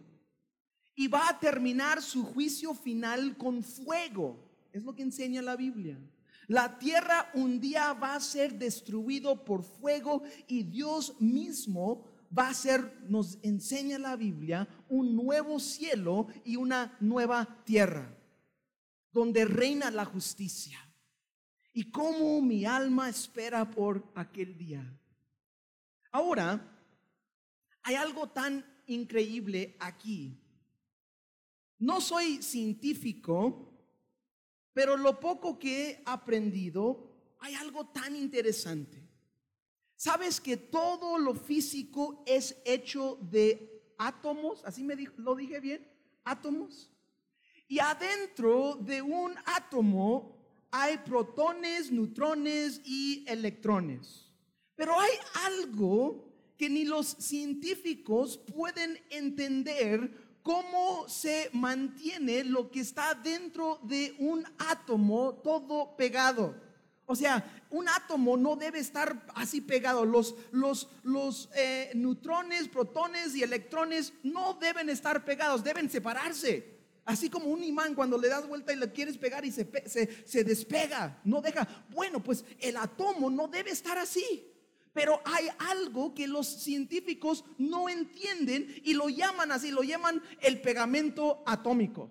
y 1.01 1.09
va 1.09 1.31
a 1.31 1.41
terminar 1.41 2.03
su 2.03 2.23
juicio 2.23 2.75
final 2.75 3.35
con 3.39 3.65
fuego. 3.65 4.37
Es 4.71 4.85
lo 4.85 4.95
que 4.95 5.03
enseña 5.03 5.41
la 5.41 5.57
Biblia. 5.57 5.99
La 6.47 6.79
tierra 6.79 7.31
un 7.33 7.59
día 7.59 7.95
va 7.95 8.17
a 8.17 8.21
ser 8.21 8.59
destruido 8.59 9.43
por 9.43 9.65
fuego 9.65 10.23
y 10.47 10.63
Dios 10.65 11.19
mismo 11.19 12.05
va 12.39 12.49
a 12.49 12.55
ser, 12.55 12.99
nos 13.09 13.39
enseña 13.41 13.99
la 13.99 14.15
Biblia, 14.15 14.69
un 14.91 15.17
nuevo 15.17 15.59
cielo 15.59 16.27
y 16.45 16.57
una 16.57 16.95
nueva 17.01 17.63
tierra, 17.65 18.15
donde 19.11 19.47
reina 19.47 19.91
la 19.91 20.05
justicia. 20.05 20.79
Y 21.73 21.91
cómo 21.91 22.43
mi 22.43 22.67
alma 22.67 23.09
espera 23.09 23.71
por 23.71 24.05
aquel 24.15 24.59
día. 24.59 24.85
Ahora, 26.13 26.61
hay 27.85 27.95
algo 27.95 28.29
tan 28.29 28.67
increíble 28.87 29.79
aquí 29.81 30.37
no 31.81 32.01
soy 32.01 32.43
científico, 32.43 33.67
pero 34.73 34.97
lo 34.97 35.19
poco 35.19 35.59
que 35.59 35.91
he 35.91 36.03
aprendido, 36.05 37.11
hay 37.41 37.55
algo 37.55 37.87
tan 37.87 38.15
interesante. 38.15 39.03
¿Sabes 39.97 40.41
que 40.41 40.57
todo 40.57 41.19
lo 41.19 41.35
físico 41.35 42.23
es 42.27 42.57
hecho 42.65 43.19
de 43.31 43.93
átomos? 43.99 44.65
Así 44.65 44.83
me 44.83 44.95
lo 45.17 45.35
dije 45.35 45.59
bien, 45.61 45.87
átomos. 46.25 46.91
Y 47.67 47.79
adentro 47.79 48.77
de 48.81 49.03
un 49.03 49.35
átomo 49.45 50.37
hay 50.71 50.99
protones, 50.99 51.91
neutrones 51.91 52.81
y 52.85 53.25
electrones. 53.27 54.31
Pero 54.75 54.99
hay 54.99 55.13
algo 55.47 56.31
que 56.57 56.69
ni 56.69 56.85
los 56.85 57.07
científicos 57.07 58.39
pueden 58.39 58.99
entender 59.11 60.30
cómo 60.51 61.09
se 61.09 61.49
mantiene 61.53 62.43
lo 62.43 62.73
que 62.73 62.81
está 62.81 63.15
dentro 63.15 63.79
de 63.85 64.17
un 64.19 64.45
átomo 64.59 65.35
todo 65.45 65.95
pegado. 65.97 66.57
O 67.07 67.15
sea, 67.15 67.65
un 67.71 67.89
átomo 67.89 68.37
no 68.37 68.57
debe 68.57 68.81
estar 68.81 69.25
así 69.37 69.61
pegado. 69.61 70.05
Los, 70.05 70.35
los, 70.51 70.89
los 71.05 71.51
eh, 71.55 71.93
neutrones, 71.95 72.67
protones 72.67 73.37
y 73.37 73.45
electrones 73.45 74.13
no 74.25 74.55
deben 74.55 74.91
estar 74.91 75.25
pegados, 75.25 75.63
deben 75.63 75.89
separarse. 75.89 76.81
Así 77.05 77.31
como 77.31 77.47
un 77.47 77.63
imán 77.63 77.95
cuando 77.95 78.19
le 78.19 78.27
das 78.27 78.49
vuelta 78.49 78.73
y 78.73 78.77
le 78.77 78.91
quieres 78.91 79.19
pegar 79.19 79.45
y 79.45 79.53
se, 79.53 79.71
se, 79.87 80.27
se 80.27 80.43
despega, 80.43 81.21
no 81.23 81.41
deja. 81.41 81.69
Bueno, 81.91 82.21
pues 82.21 82.45
el 82.59 82.77
átomo 82.77 83.31
no 83.31 83.47
debe 83.47 83.71
estar 83.71 83.99
así. 83.99 84.50
Pero 84.93 85.21
hay 85.25 85.49
algo 85.59 86.15
que 86.15 86.27
los 86.27 86.47
científicos 86.47 87.45
no 87.59 87.89
entienden 87.89 88.75
y 88.85 88.95
lo 88.95 89.09
llaman 89.09 89.53
así, 89.53 89.71
lo 89.71 89.83
llaman 89.83 90.23
el 90.41 90.61
pegamento 90.61 91.43
atómico. 91.47 92.11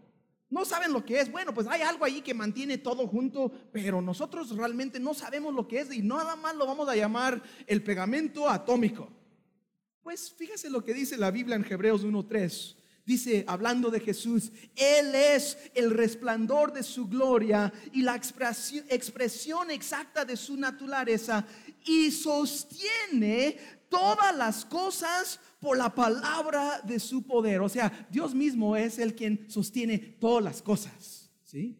No 0.50 0.66
saben 0.66 0.94
lo 0.94 1.06
que 1.06 1.20
es. 1.20 1.32
Bueno, 1.32 1.54
pues 1.54 1.68
hay 1.68 1.82
algo 1.82 2.06
ahí 2.06 2.22
que 2.22 2.34
mantiene 2.34 2.78
todo 2.78 3.08
junto, 3.08 3.52
pero 3.72 4.02
nosotros 4.02 4.50
realmente 4.56 5.00
no 5.00 5.14
sabemos 5.14 5.54
lo 5.54 5.68
que 5.68 5.82
es 5.82 5.94
y 5.94 6.02
nada 6.02 6.36
más 6.36 6.56
lo 6.56 6.66
vamos 6.66 6.90
a 6.90 6.96
llamar 6.96 7.42
el 7.68 7.84
pegamento 7.84 8.50
atómico. 8.50 9.10
Pues 10.02 10.32
fíjese 10.32 10.70
lo 10.70 10.84
que 10.84 10.94
dice 10.94 11.18
la 11.18 11.30
Biblia 11.30 11.56
en 11.56 11.66
Hebreos 11.70 12.04
1.3. 12.04 12.78
Dice, 13.06 13.44
hablando 13.48 13.90
de 13.90 14.00
Jesús, 14.00 14.52
Él 14.76 15.16
es 15.16 15.58
el 15.74 15.92
resplandor 15.92 16.72
de 16.74 16.84
su 16.84 17.08
gloria 17.08 17.74
y 17.92 18.04
la 18.04 18.16
expresión, 18.16 18.86
expresión 18.88 19.72
exacta 19.72 20.26
de 20.26 20.38
su 20.38 20.56
naturaleza 20.58 21.46
y 21.90 22.12
sostiene 22.12 23.58
todas 23.90 24.36
las 24.38 24.64
cosas 24.64 25.40
por 25.60 25.76
la 25.76 25.94
palabra 25.94 26.82
de 26.84 27.00
su 27.00 27.26
poder. 27.26 27.62
O 27.62 27.70
sea, 27.70 28.08
Dios 28.12 28.36
mismo 28.36 28.76
es 28.76 29.00
el 29.00 29.16
quien 29.16 29.50
sostiene 29.50 29.98
todas 29.98 30.44
las 30.44 30.62
cosas. 30.62 31.32
¿Sí? 31.44 31.80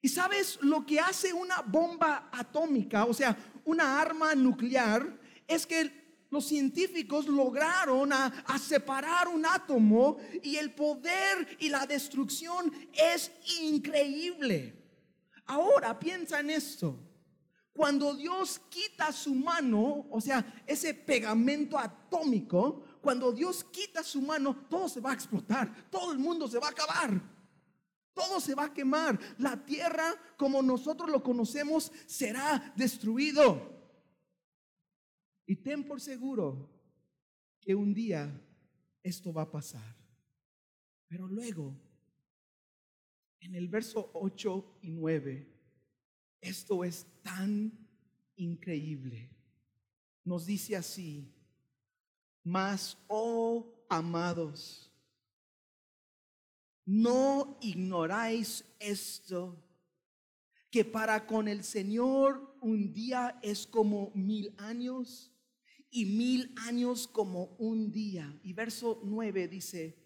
¿Y 0.00 0.08
sabes 0.08 0.58
lo 0.62 0.86
que 0.86 1.00
hace 1.00 1.32
una 1.32 1.62
bomba 1.62 2.30
atómica, 2.32 3.06
o 3.06 3.12
sea, 3.12 3.36
una 3.64 4.00
arma 4.00 4.36
nuclear? 4.36 5.18
Es 5.48 5.66
que 5.66 5.90
los 6.30 6.46
científicos 6.46 7.26
lograron 7.26 8.12
a, 8.12 8.32
separar 8.56 9.26
un 9.26 9.44
átomo 9.44 10.16
y 10.44 10.54
el 10.56 10.72
poder 10.72 11.56
y 11.58 11.68
la 11.70 11.86
destrucción 11.86 12.72
es 12.92 13.32
increíble. 13.60 14.76
Ahora 15.46 15.98
piensa 15.98 16.38
en 16.38 16.50
esto. 16.50 17.09
Cuando 17.72 18.14
Dios 18.14 18.60
quita 18.68 19.12
su 19.12 19.34
mano, 19.34 20.06
o 20.10 20.20
sea, 20.20 20.62
ese 20.66 20.92
pegamento 20.92 21.78
atómico, 21.78 22.82
cuando 23.00 23.32
Dios 23.32 23.64
quita 23.64 24.02
su 24.02 24.20
mano, 24.20 24.66
todo 24.68 24.88
se 24.88 25.00
va 25.00 25.10
a 25.10 25.14
explotar, 25.14 25.88
todo 25.90 26.12
el 26.12 26.18
mundo 26.18 26.48
se 26.48 26.58
va 26.58 26.66
a 26.66 26.70
acabar, 26.70 27.22
todo 28.12 28.40
se 28.40 28.54
va 28.54 28.64
a 28.64 28.74
quemar, 28.74 29.18
la 29.38 29.64
tierra 29.64 30.14
como 30.36 30.62
nosotros 30.62 31.08
lo 31.08 31.22
conocemos 31.22 31.92
será 32.06 32.72
destruido. 32.76 33.78
Y 35.46 35.56
ten 35.56 35.84
por 35.84 36.00
seguro 36.00 36.68
que 37.60 37.74
un 37.74 37.94
día 37.94 38.30
esto 39.02 39.32
va 39.32 39.42
a 39.42 39.50
pasar. 39.50 39.96
Pero 41.08 41.26
luego, 41.26 41.74
en 43.40 43.54
el 43.54 43.68
verso 43.68 44.10
8 44.14 44.78
y 44.82 44.90
9, 44.90 45.49
esto 46.40 46.84
es 46.84 47.06
tan 47.22 47.72
increíble. 48.36 49.30
Nos 50.24 50.46
dice 50.46 50.76
así, 50.76 51.32
mas, 52.42 52.96
oh 53.08 53.84
amados, 53.88 54.90
no 56.84 57.58
ignoráis 57.60 58.64
esto, 58.78 59.62
que 60.70 60.84
para 60.84 61.26
con 61.26 61.48
el 61.48 61.64
Señor 61.64 62.56
un 62.60 62.92
día 62.92 63.38
es 63.42 63.66
como 63.66 64.12
mil 64.14 64.54
años 64.58 65.32
y 65.90 66.04
mil 66.04 66.54
años 66.66 67.08
como 67.08 67.56
un 67.58 67.90
día. 67.90 68.38
Y 68.44 68.52
verso 68.52 69.00
9 69.04 69.48
dice, 69.48 69.96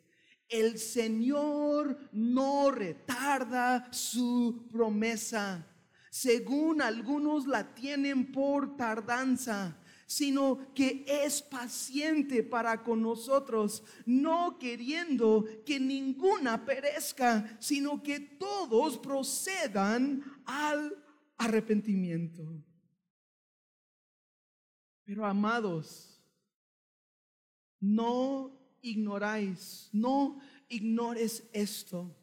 el 0.49 0.79
Señor 0.79 2.09
no 2.13 2.71
retarda 2.71 3.93
su 3.93 4.67
promesa 4.71 5.67
según 6.15 6.81
algunos 6.81 7.45
la 7.45 7.75
tienen 7.75 8.31
por 8.31 8.77
tardanza, 8.77 9.77
sino 10.07 10.73
que 10.73 11.05
es 11.09 11.43
paciente 11.43 12.45
para 12.45 12.85
con 12.85 13.03
nosotros, 13.03 13.83
no 14.07 14.57
queriendo 14.57 15.45
que 15.67 15.81
ninguna 15.81 16.65
perezca, 16.65 17.57
sino 17.59 18.01
que 18.01 18.21
todos 18.21 18.97
procedan 18.97 20.23
al 20.47 20.97
arrepentimiento. 21.37 22.63
Pero 25.03 25.27
amados, 25.27 26.23
no 27.81 28.57
ignoráis, 28.83 29.89
no 29.93 30.39
ignores 30.69 31.43
esto 31.53 32.17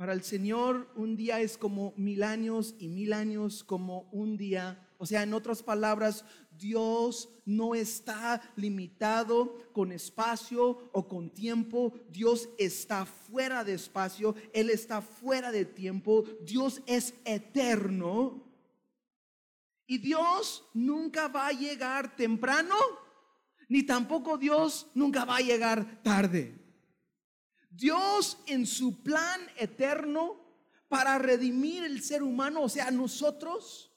para 0.00 0.14
el 0.14 0.22
Señor 0.22 0.90
un 0.96 1.14
día 1.14 1.42
es 1.42 1.58
como 1.58 1.92
mil 1.94 2.22
años 2.22 2.74
y 2.78 2.88
mil 2.88 3.12
años 3.12 3.62
como 3.62 4.08
un 4.12 4.38
día. 4.38 4.88
O 4.96 5.04
sea, 5.04 5.24
en 5.24 5.34
otras 5.34 5.62
palabras, 5.62 6.24
Dios 6.56 7.28
no 7.44 7.74
está 7.74 8.40
limitado 8.56 9.58
con 9.74 9.92
espacio 9.92 10.88
o 10.94 11.06
con 11.06 11.28
tiempo. 11.28 11.92
Dios 12.08 12.48
está 12.56 13.04
fuera 13.04 13.62
de 13.62 13.74
espacio. 13.74 14.34
Él 14.54 14.70
está 14.70 15.02
fuera 15.02 15.52
de 15.52 15.66
tiempo. 15.66 16.24
Dios 16.46 16.80
es 16.86 17.12
eterno. 17.26 18.42
Y 19.86 19.98
Dios 19.98 20.64
nunca 20.72 21.28
va 21.28 21.48
a 21.48 21.52
llegar 21.52 22.16
temprano, 22.16 22.74
ni 23.68 23.82
tampoco 23.82 24.38
Dios 24.38 24.86
nunca 24.94 25.26
va 25.26 25.36
a 25.36 25.42
llegar 25.42 26.02
tarde. 26.02 26.59
Dios 27.70 28.38
en 28.46 28.66
su 28.66 29.02
plan 29.02 29.40
eterno 29.56 30.36
para 30.88 31.18
redimir 31.18 31.84
el 31.84 32.02
ser 32.02 32.22
humano, 32.22 32.62
o 32.62 32.68
sea, 32.68 32.90
nosotros, 32.90 33.92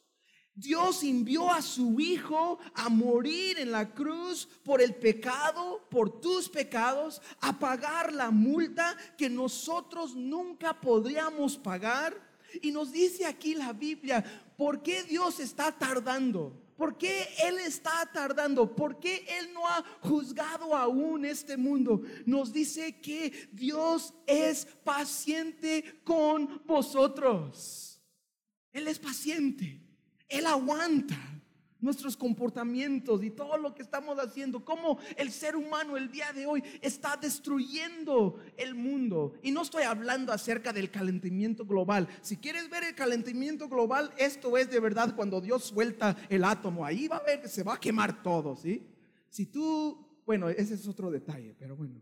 Dios 0.53 1.03
envió 1.03 1.51
a 1.51 1.63
su 1.63 1.99
Hijo 1.99 2.59
a 2.75 2.87
morir 2.89 3.57
en 3.57 3.71
la 3.71 3.91
cruz 3.93 4.47
por 4.63 4.79
el 4.79 4.93
pecado, 4.93 5.87
por 5.89 6.21
tus 6.21 6.47
pecados, 6.47 7.19
a 7.41 7.57
pagar 7.57 8.13
la 8.13 8.29
multa 8.29 8.95
que 9.17 9.29
nosotros 9.29 10.15
nunca 10.15 10.79
podríamos 10.79 11.57
pagar. 11.57 12.15
Y 12.61 12.71
nos 12.71 12.91
dice 12.91 13.25
aquí 13.25 13.55
la 13.55 13.73
Biblia, 13.73 14.23
¿por 14.55 14.83
qué 14.83 15.01
Dios 15.01 15.39
está 15.39 15.71
tardando? 15.71 16.62
¿Por 16.75 16.97
qué 16.97 17.27
Él 17.43 17.59
está 17.59 18.09
tardando? 18.11 18.75
¿Por 18.75 18.99
qué 18.99 19.25
Él 19.39 19.53
no 19.53 19.67
ha 19.67 19.83
juzgado 20.01 20.75
aún 20.75 21.25
este 21.25 21.57
mundo? 21.57 22.01
Nos 22.25 22.51
dice 22.51 22.99
que 22.99 23.49
Dios 23.51 24.13
es 24.25 24.65
paciente 24.83 26.01
con 26.03 26.61
vosotros. 26.65 28.01
Él 28.71 28.87
es 28.87 28.99
paciente. 28.99 29.79
Él 30.27 30.45
aguanta 30.47 31.32
nuestros 31.83 32.15
comportamientos 32.15 33.23
y 33.23 33.29
todo 33.29 33.57
lo 33.57 33.75
que 33.75 33.83
estamos 33.83 34.17
haciendo, 34.17 34.63
cómo 34.63 34.97
el 35.17 35.31
ser 35.31 35.55
humano 35.55 35.97
el 35.97 36.09
día 36.09 36.31
de 36.33 36.45
hoy 36.45 36.63
está 36.81 37.17
destruyendo 37.17 38.39
el 38.57 38.73
mundo. 38.73 39.33
Y 39.43 39.51
no 39.51 39.61
estoy 39.61 39.83
hablando 39.83 40.31
acerca 40.31 40.71
del 40.71 40.89
calentamiento 40.89 41.65
global. 41.65 42.07
Si 42.21 42.37
quieres 42.37 42.69
ver 42.69 42.85
el 42.85 42.95
calentamiento 42.95 43.67
global, 43.67 44.11
esto 44.17 44.57
es 44.57 44.71
de 44.71 44.79
verdad 44.79 45.15
cuando 45.15 45.41
Dios 45.41 45.65
suelta 45.65 46.15
el 46.29 46.43
átomo. 46.43 46.85
Ahí 46.85 47.07
va 47.07 47.17
a 47.17 47.23
ver 47.23 47.41
que 47.41 47.49
se 47.49 47.63
va 47.63 47.75
a 47.75 47.79
quemar 47.79 48.23
todo, 48.23 48.55
¿sí? 48.55 48.87
Si 49.29 49.47
tú, 49.47 50.21
bueno, 50.25 50.49
ese 50.49 50.75
es 50.75 50.87
otro 50.87 51.11
detalle, 51.11 51.53
pero 51.59 51.75
bueno. 51.75 52.01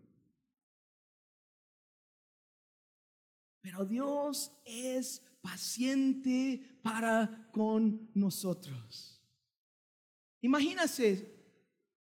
Pero 3.62 3.86
Dios 3.86 4.52
es 4.66 5.24
paciente 5.42 6.80
para 6.84 7.50
con 7.52 8.10
nosotros. 8.14 9.21
Imagínense, 10.42 11.32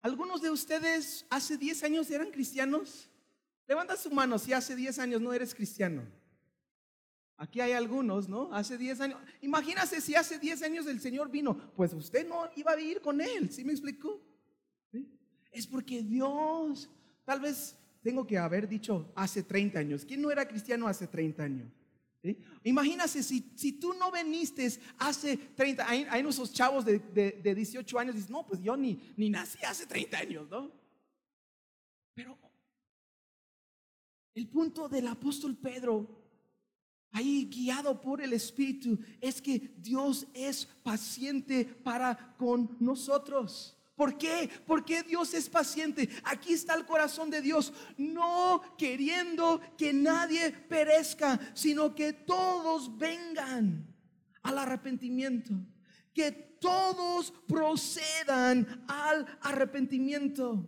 algunos 0.01 0.41
de 0.41 0.49
ustedes 0.49 1.25
hace 1.29 1.57
10 1.57 1.83
años 1.83 2.11
eran 2.11 2.31
cristianos. 2.31 3.09
Levanta 3.67 3.95
su 3.95 4.11
mano 4.11 4.37
si 4.37 4.51
hace 4.51 4.75
10 4.75 4.99
años 4.99 5.21
no 5.21 5.33
eres 5.33 5.55
cristiano. 5.55 6.03
Aquí 7.37 7.61
hay 7.61 7.71
algunos, 7.71 8.27
¿no? 8.27 8.53
Hace 8.53 8.77
10 8.77 9.01
años. 9.01 9.19
Imagínese 9.41 10.01
si 10.01 10.15
hace 10.15 10.39
10 10.39 10.63
años 10.63 10.87
el 10.87 10.99
Señor 10.99 11.29
vino, 11.29 11.57
pues 11.75 11.93
usted 11.93 12.27
no 12.27 12.49
iba 12.55 12.71
a 12.71 12.75
vivir 12.75 13.01
con 13.01 13.21
Él, 13.21 13.51
¿sí 13.51 13.63
me 13.63 13.71
explicó? 13.71 14.21
Es 15.51 15.67
porque 15.67 16.01
Dios, 16.01 16.89
tal 17.25 17.39
vez 17.39 17.77
tengo 18.01 18.25
que 18.25 18.37
haber 18.37 18.67
dicho 18.67 19.11
hace 19.15 19.43
30 19.43 19.79
años. 19.79 20.05
¿Quién 20.05 20.21
no 20.21 20.31
era 20.31 20.47
cristiano 20.47 20.87
hace 20.87 21.07
30 21.07 21.43
años? 21.43 21.82
¿Sí? 22.23 22.37
Imagínate 22.63 23.21
si, 23.21 23.51
si 23.53 23.73
tú 23.73 23.93
no 23.93 24.09
veniste 24.09 24.79
hace 24.97 25.35
30, 25.35 25.89
hay, 25.89 26.07
hay 26.09 26.25
esos 26.25 26.53
chavos 26.53 26.85
de, 26.85 26.99
de, 26.99 27.33
de 27.33 27.55
18 27.55 27.99
años, 27.99 28.15
dicen, 28.15 28.31
no, 28.31 28.47
pues 28.47 28.61
yo 28.61 28.77
ni, 28.77 28.97
ni 29.17 29.29
nací 29.29 29.61
hace 29.65 29.85
30 29.85 30.17
años, 30.17 30.49
¿no? 30.49 30.71
Pero 32.15 32.37
el 34.35 34.47
punto 34.47 34.87
del 34.87 35.07
apóstol 35.07 35.57
Pedro, 35.57 36.07
ahí 37.11 37.49
guiado 37.51 37.99
por 37.99 38.21
el 38.21 38.31
Espíritu, 38.31 38.97
es 39.19 39.41
que 39.41 39.73
Dios 39.77 40.25
es 40.33 40.65
paciente 40.65 41.65
para 41.65 42.35
con 42.37 42.77
nosotros. 42.79 43.77
¿Por 43.95 44.17
qué? 44.17 44.49
Porque 44.65 45.03
Dios 45.03 45.33
es 45.33 45.49
paciente. 45.49 46.09
Aquí 46.23 46.53
está 46.53 46.73
el 46.73 46.85
corazón 46.85 47.29
de 47.29 47.41
Dios, 47.41 47.71
no 47.97 48.61
queriendo 48.77 49.61
que 49.77 49.93
nadie 49.93 50.51
perezca, 50.51 51.39
sino 51.53 51.93
que 51.93 52.11
todos 52.11 52.97
vengan 52.97 53.87
al 54.41 54.57
arrepentimiento. 54.57 55.53
Que 56.13 56.31
todos 56.31 57.31
procedan 57.47 58.85
al 58.87 59.25
arrepentimiento. 59.41 60.67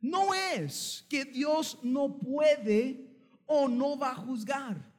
No 0.00 0.34
es 0.34 1.06
que 1.08 1.24
Dios 1.24 1.78
no 1.82 2.18
puede 2.18 3.08
o 3.46 3.68
no 3.68 3.98
va 3.98 4.10
a 4.10 4.16
juzgar. 4.16 4.92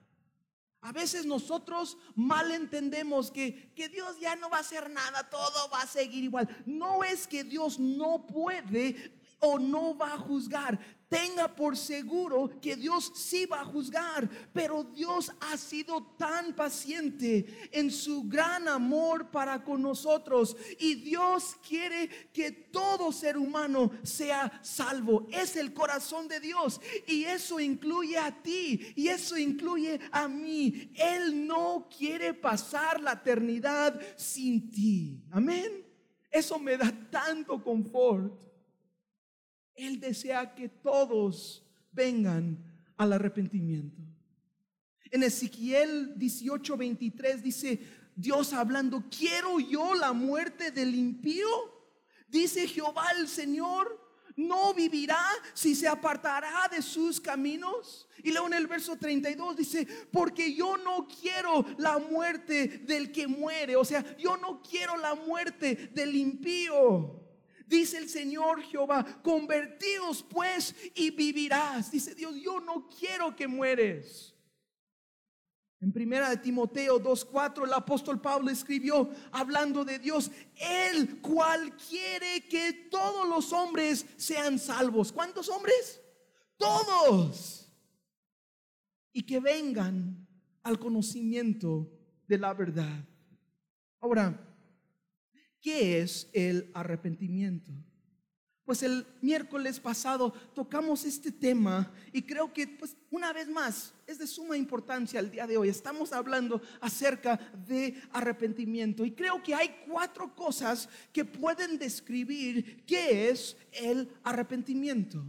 A 0.82 0.94
veces 0.94 1.26
nosotros 1.26 1.98
mal 2.16 2.52
entendemos 2.52 3.32
que, 3.32 3.74
que, 3.76 3.90
Dios 3.90 4.18
ya 4.20 4.36
no 4.38 4.50
va 4.50 4.58
a 4.58 4.62
hacer 4.62 4.90
nada, 4.90 5.30
todo 5.30 5.70
va 5.70 5.82
a 5.82 5.88
seguir 5.88 6.24
igual. 6.24 6.48
No 6.66 7.04
es 7.04 7.28
que 7.28 7.44
Dios 7.44 7.80
no 7.80 8.26
puede 8.26 9.19
o 9.40 9.58
no 9.58 9.98
va 9.98 10.14
a 10.14 10.18
juzgar 10.18 10.80
tenga 11.10 11.54
por 11.54 11.76
seguro 11.76 12.52
que 12.62 12.76
Dios 12.76 13.12
sí 13.16 13.46
va 13.48 13.62
a 13.62 13.66
juzgar, 13.66 14.30
pero 14.54 14.84
Dios 14.84 15.32
ha 15.42 15.58
sido 15.58 16.04
tan 16.18 16.54
paciente 16.54 17.70
en 17.72 17.92
su 17.92 18.24
gran 18.30 18.68
amor 18.68 19.32
para 19.32 19.64
con 19.64 19.82
nosotros 19.82 20.56
y 20.80 20.96
Dios 20.96 21.58
quiere 21.68 22.08
que 22.32 22.52
todo 22.52 23.12
ser 23.12 23.38
humano 23.38 23.92
sea 24.04 24.60
salvo. 24.64 25.28
Es 25.32 25.56
el 25.56 25.74
corazón 25.74 26.28
de 26.28 26.40
Dios 26.40 26.80
y 27.08 27.24
eso 27.24 27.60
incluye 27.60 28.18
a 28.18 28.32
ti 28.44 28.94
y 28.96 29.08
eso 29.08 29.36
incluye 29.36 30.00
a 30.12 30.28
mí. 30.28 30.92
Él 30.96 31.48
no 31.48 31.90
quiere 31.96 32.36
pasar 32.36 33.02
la 33.02 33.14
eternidad 33.14 34.00
sin 34.16 34.70
ti. 34.70 35.24
Amén. 35.32 35.84
Eso 36.30 36.60
me 36.60 36.78
da 36.78 36.94
tanto 37.10 37.64
confort. 37.64 38.49
Él 39.88 40.00
desea 40.00 40.54
que 40.56 40.70
todos 40.70 41.66
vengan 41.92 42.58
al 42.98 43.14
arrepentimiento. 43.14 44.02
En 45.12 45.24
Ezequiel 45.24 46.16
18:23 46.18 47.42
dice 47.42 47.80
Dios 48.16 48.54
hablando, 48.54 49.06
¿quiero 49.10 49.60
yo 49.60 49.96
la 49.96 50.14
muerte 50.14 50.72
del 50.72 50.94
impío? 50.94 51.48
Dice 52.28 52.68
Jehová 52.68 53.08
el 53.18 53.28
Señor, 53.28 54.00
no 54.36 54.74
vivirá 54.74 55.26
si 55.54 55.76
se 55.76 55.88
apartará 55.88 56.68
de 56.70 56.82
sus 56.82 57.20
caminos. 57.20 58.08
Y 58.24 58.32
luego 58.32 58.48
en 58.48 58.54
el 58.54 58.68
verso 58.68 58.98
32 58.98 59.56
dice, 59.56 59.88
porque 60.12 60.54
yo 60.54 60.78
no 60.78 61.08
quiero 61.08 61.66
la 61.78 61.98
muerte 61.98 62.80
del 62.86 63.12
que 63.12 63.28
muere, 63.28 63.76
o 63.76 63.86
sea, 63.86 64.18
yo 64.18 64.38
no 64.38 64.62
quiero 64.62 64.98
la 64.98 65.16
muerte 65.16 65.90
del 65.94 66.16
impío. 66.16 67.29
Dice 67.70 68.00
el 68.00 68.10
Señor 68.10 68.64
Jehová, 68.64 69.06
convertidos 69.22 70.24
pues 70.24 70.76
y 70.96 71.12
vivirás. 71.12 71.92
Dice 71.92 72.16
Dios, 72.16 72.34
yo 72.42 72.60
no 72.60 72.90
quiero 72.90 73.36
que 73.36 73.48
mueres. 73.48 74.36
En 75.80 75.94
primera 75.94 76.32
de 76.32 76.38
Timoteo 76.38 77.00
2:4 77.00 77.66
el 77.66 77.74
apóstol 77.74 78.20
Pablo 78.20 78.50
escribió 78.50 79.12
hablando 79.32 79.86
de 79.86 80.00
Dios, 80.00 80.32
el 80.56 81.22
cual 81.22 81.78
quiere 81.78 82.48
que 82.50 82.74
todos 82.90 83.30
los 83.30 83.54
hombres 83.54 84.04
sean 84.18 84.58
salvos. 84.58 85.12
¿Cuántos 85.12 85.48
hombres? 85.48 86.02
Todos. 86.58 87.72
Y 89.14 89.28
que 89.28 89.40
vengan 89.40 90.28
al 90.64 90.80
conocimiento 90.80 91.88
de 92.28 92.40
la 92.40 92.56
verdad. 92.56 93.06
Ahora, 94.02 94.49
¿Qué 95.62 96.02
es 96.02 96.30
el 96.34 96.70
arrepentimiento? 96.74 97.72
Pues 98.70 98.84
el 98.84 99.04
miércoles 99.22 99.80
pasado 99.80 100.32
tocamos 100.54 101.04
este 101.04 101.32
tema 101.32 101.92
y 102.14 102.22
creo 102.22 102.54
que 102.54 102.68
pues 102.68 102.96
una 103.10 103.34
vez 103.34 103.48
más 103.48 103.96
es 104.06 104.20
de 104.20 104.28
suma 104.28 104.56
importancia 104.56 105.20
el 105.20 105.32
día 105.32 105.48
de 105.48 105.58
hoy. 105.58 105.70
Estamos 105.70 106.14
hablando 106.14 106.62
acerca 106.80 107.38
de 107.68 108.00
arrepentimiento 108.12 109.04
y 109.04 109.12
creo 109.12 109.42
que 109.42 109.56
hay 109.56 109.76
cuatro 109.88 110.36
cosas 110.36 110.88
que 111.12 111.26
pueden 111.26 111.80
describir 111.80 112.86
qué 112.86 113.32
es 113.32 113.58
el 113.72 114.08
arrepentimiento. 114.24 115.26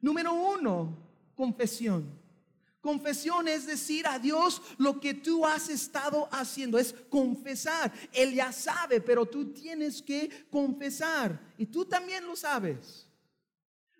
Número 0.00 0.32
uno, 0.32 0.96
confesión. 1.34 2.27
Confesión 2.80 3.48
es 3.48 3.66
decir 3.66 4.06
a 4.06 4.18
Dios 4.18 4.62
lo 4.78 5.00
que 5.00 5.14
tú 5.14 5.44
has 5.44 5.68
estado 5.68 6.28
haciendo, 6.30 6.78
es 6.78 6.94
confesar. 7.10 7.92
Él 8.12 8.34
ya 8.34 8.52
sabe, 8.52 9.00
pero 9.00 9.26
tú 9.26 9.52
tienes 9.52 10.00
que 10.00 10.46
confesar 10.50 11.40
y 11.56 11.66
tú 11.66 11.84
también 11.84 12.24
lo 12.26 12.36
sabes. 12.36 13.08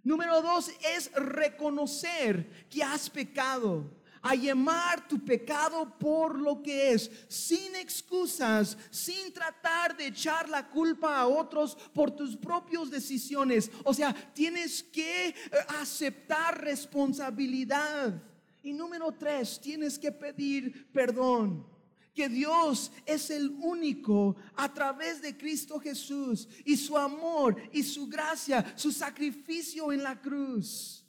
Número 0.05 0.41
dos 0.41 0.71
es 0.97 1.13
reconocer 1.13 2.69
que 2.71 2.83
has 2.83 3.11
pecado 3.11 3.99
a 4.23 4.35
llamar 4.35 5.07
tu 5.07 5.25
pecado 5.25 5.99
por 5.99 6.39
lo 6.39 6.63
que 6.63 6.93
es, 6.93 7.11
sin 7.29 7.75
excusas, 7.77 8.77
sin 8.91 9.33
tratar 9.33 9.97
de 9.97 10.07
echar 10.07 10.49
la 10.49 10.69
culpa 10.69 11.19
a 11.19 11.27
otros 11.27 11.77
por 11.93 12.11
tus 12.11 12.37
propias 12.37 12.91
decisiones. 12.91 13.71
O 13.85 13.93
sea, 13.95 14.15
tienes 14.35 14.83
que 14.83 15.29
eh, 15.29 15.35
aceptar 15.81 16.63
responsabilidad. 16.63 18.23
Y 18.69 18.75
número 18.75 19.11
tres, 19.13 19.59
tienes 19.59 19.99
que 19.99 20.13
pedir 20.13 20.93
perdón. 20.93 21.67
Que 22.15 22.29
Dios 22.29 22.93
es 23.07 23.31
el 23.31 23.49
único 23.63 24.37
a 24.57 24.71
través 24.75 25.23
de 25.23 25.39
Cristo 25.39 25.81
Jesús 25.81 26.47
y 26.67 26.77
su 26.77 26.99
amor 26.99 27.57
y 27.73 27.83
su 27.83 28.07
gracia, 28.09 28.75
su 28.77 28.93
sacrificio 28.93 29.91
en 29.91 30.03
la 30.03 30.21
cruz. 30.21 31.03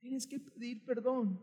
Tienes 0.00 0.26
que 0.26 0.40
pedir 0.40 0.84
perdón. 0.84 1.40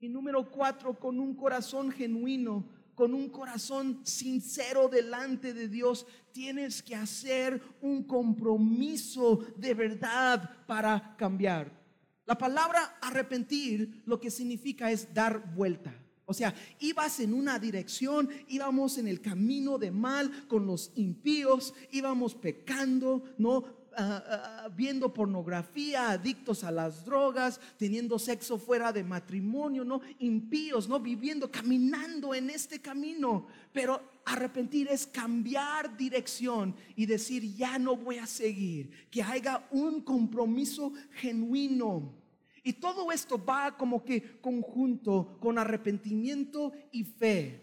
Y 0.00 0.08
número 0.08 0.50
cuatro, 0.50 0.98
con 0.98 1.20
un 1.20 1.36
corazón 1.36 1.92
genuino, 1.92 2.68
con 2.96 3.14
un 3.14 3.28
corazón 3.28 4.00
sincero 4.04 4.88
delante 4.88 5.54
de 5.54 5.68
Dios, 5.68 6.08
tienes 6.32 6.82
que 6.82 6.96
hacer 6.96 7.62
un 7.80 8.02
compromiso 8.02 9.46
de 9.56 9.74
verdad 9.74 10.66
para 10.66 11.14
cambiar. 11.16 11.83
La 12.26 12.38
palabra 12.38 12.98
arrepentir 13.00 14.02
lo 14.06 14.18
que 14.18 14.30
significa 14.30 14.90
es 14.90 15.12
dar 15.12 15.54
vuelta. 15.54 15.94
O 16.26 16.32
sea, 16.32 16.54
ibas 16.80 17.20
en 17.20 17.34
una 17.34 17.58
dirección, 17.58 18.30
íbamos 18.48 18.96
en 18.96 19.08
el 19.08 19.20
camino 19.20 19.76
de 19.78 19.90
mal 19.90 20.46
con 20.48 20.66
los 20.66 20.90
impíos, 20.94 21.74
íbamos 21.90 22.34
pecando, 22.34 23.22
¿no? 23.36 23.84
Ah, 23.96 24.24
ah, 24.26 24.68
viendo 24.74 25.12
pornografía, 25.12 26.10
adictos 26.10 26.64
a 26.64 26.72
las 26.72 27.04
drogas, 27.04 27.60
teniendo 27.76 28.18
sexo 28.18 28.58
fuera 28.58 28.92
de 28.92 29.04
matrimonio, 29.04 29.84
¿no? 29.84 30.00
Impíos, 30.18 30.88
¿no? 30.88 30.98
Viviendo, 30.98 31.50
caminando 31.50 32.34
en 32.34 32.50
este 32.50 32.80
camino. 32.80 33.46
Pero 33.72 34.02
arrepentir 34.24 34.88
es 34.88 35.06
cambiar 35.06 35.96
dirección 35.96 36.74
y 36.96 37.06
decir, 37.06 37.54
ya 37.54 37.78
no 37.78 37.96
voy 37.96 38.18
a 38.18 38.26
seguir, 38.26 38.90
que 39.10 39.22
haya 39.22 39.66
un 39.70 40.00
compromiso 40.00 40.92
genuino. 41.12 42.14
Y 42.62 42.72
todo 42.74 43.12
esto 43.12 43.42
va 43.44 43.76
como 43.76 44.04
que 44.04 44.40
conjunto 44.40 45.36
con 45.40 45.58
arrepentimiento 45.58 46.72
y 46.90 47.04
fe. 47.04 47.60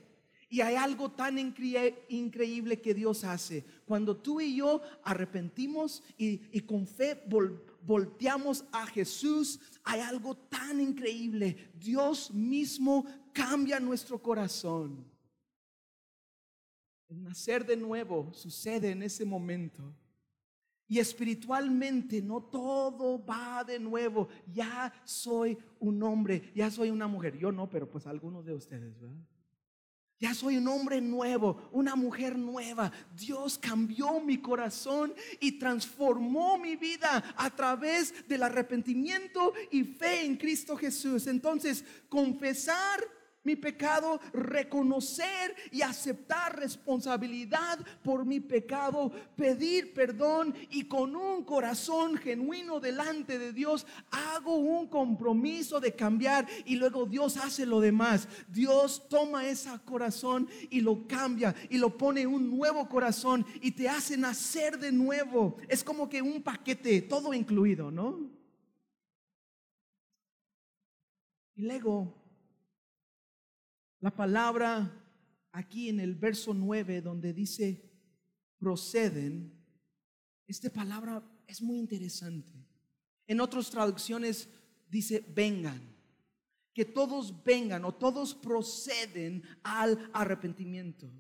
Y 0.47 0.59
hay 0.61 0.75
algo 0.75 1.09
tan 1.09 1.39
increíble 1.39 2.81
que 2.81 2.93
Dios 2.93 3.23
hace. 3.23 3.65
Cuando 3.85 4.17
tú 4.17 4.41
y 4.41 4.57
yo 4.57 4.81
arrepentimos 5.03 6.03
y, 6.17 6.59
con 6.61 6.85
fe 6.85 7.23
volteamos 7.83 8.65
a 8.71 8.85
Jesús, 8.85 9.59
hay 9.83 10.01
algo 10.01 10.35
tan 10.35 10.81
increíble. 10.81 11.71
Dios 11.73 12.31
mismo 12.31 13.05
cambia 13.31 13.79
nuestro 13.79 14.21
corazón. 14.21 15.10
El 17.11 17.23
nacer 17.23 17.65
de 17.65 17.75
nuevo 17.75 18.31
sucede 18.33 18.91
en 18.91 19.03
ese 19.03 19.25
momento. 19.25 19.93
Y 20.87 20.97
espiritualmente 20.97 22.21
no 22.21 22.41
todo 22.41 23.23
va 23.25 23.65
de 23.65 23.79
nuevo. 23.79 24.29
Ya 24.47 24.93
soy 25.03 25.57
un 25.79 26.01
hombre, 26.03 26.51
ya 26.55 26.71
soy 26.71 26.89
una 26.89 27.07
mujer. 27.07 27.37
Yo 27.37 27.51
no, 27.51 27.69
pero 27.69 27.89
pues 27.89 28.07
algunos 28.07 28.45
de 28.45 28.53
ustedes, 28.53 28.97
¿verdad? 28.97 29.19
Ya 30.19 30.33
soy 30.33 30.55
un 30.55 30.67
hombre 30.69 31.01
nuevo, 31.01 31.69
una 31.73 31.95
mujer 31.95 32.37
nueva. 32.37 32.91
Dios 33.13 33.57
cambió 33.57 34.21
mi 34.21 34.37
corazón 34.37 35.13
y 35.41 35.59
transformó 35.59 36.57
mi 36.57 36.77
vida 36.77 37.33
a 37.35 37.49
través 37.49 38.25
del 38.27 38.43
arrepentimiento 38.43 39.53
y 39.69 39.83
fe 39.83 40.23
en 40.23 40.37
Cristo 40.37 40.77
Jesús. 40.77 41.27
Entonces, 41.27 41.83
confesar 42.07 43.01
mi 43.43 43.55
pecado, 43.55 44.19
reconocer 44.33 45.55
y 45.71 45.81
aceptar 45.81 46.59
responsabilidad 46.59 47.79
por 48.03 48.25
mi 48.25 48.39
pecado, 48.39 49.11
pedir 49.35 49.93
perdón 49.93 50.53
y 50.69 50.85
con 50.85 51.15
un 51.15 51.43
corazón 51.43 52.17
genuino 52.17 52.79
delante 52.79 53.39
de 53.39 53.51
Dios 53.51 53.87
hago 54.11 54.55
un 54.55 54.87
compromiso 54.87 55.79
de 55.79 55.95
cambiar 55.95 56.47
y 56.65 56.75
luego 56.75 57.05
Dios 57.05 57.37
hace 57.37 57.65
lo 57.65 57.79
demás. 57.79 58.27
Dios 58.47 59.07
toma 59.09 59.47
ese 59.47 59.69
corazón 59.85 60.47
y 60.69 60.81
lo 60.81 61.07
cambia 61.07 61.55
y 61.69 61.77
lo 61.77 61.97
pone 61.97 62.27
un 62.27 62.55
nuevo 62.55 62.87
corazón 62.87 63.45
y 63.61 63.71
te 63.71 63.89
hace 63.89 64.17
nacer 64.17 64.77
de 64.77 64.91
nuevo. 64.91 65.57
Es 65.67 65.83
como 65.83 66.07
que 66.07 66.21
un 66.21 66.43
paquete, 66.43 67.01
todo 67.01 67.33
incluido, 67.33 67.89
¿no? 67.89 68.29
Y 71.55 71.63
luego 71.63 72.20
la 74.01 74.13
palabra 74.15 74.91
aquí 75.51 75.89
en 75.89 75.99
el 75.99 76.15
verso 76.15 76.53
9 76.53 77.01
donde 77.01 77.33
dice 77.33 77.87
proceden, 78.57 79.53
esta 80.47 80.69
palabra 80.69 81.23
es 81.47 81.61
muy 81.61 81.79
interesante. 81.79 82.67
En 83.27 83.39
otras 83.39 83.69
traducciones 83.69 84.49
dice 84.89 85.23
vengan, 85.33 85.95
que 86.73 86.83
todos 86.83 87.43
vengan 87.43 87.85
o 87.85 87.93
todos 87.93 88.33
proceden 88.33 89.43
al 89.63 90.09
arrepentimiento. 90.13 91.11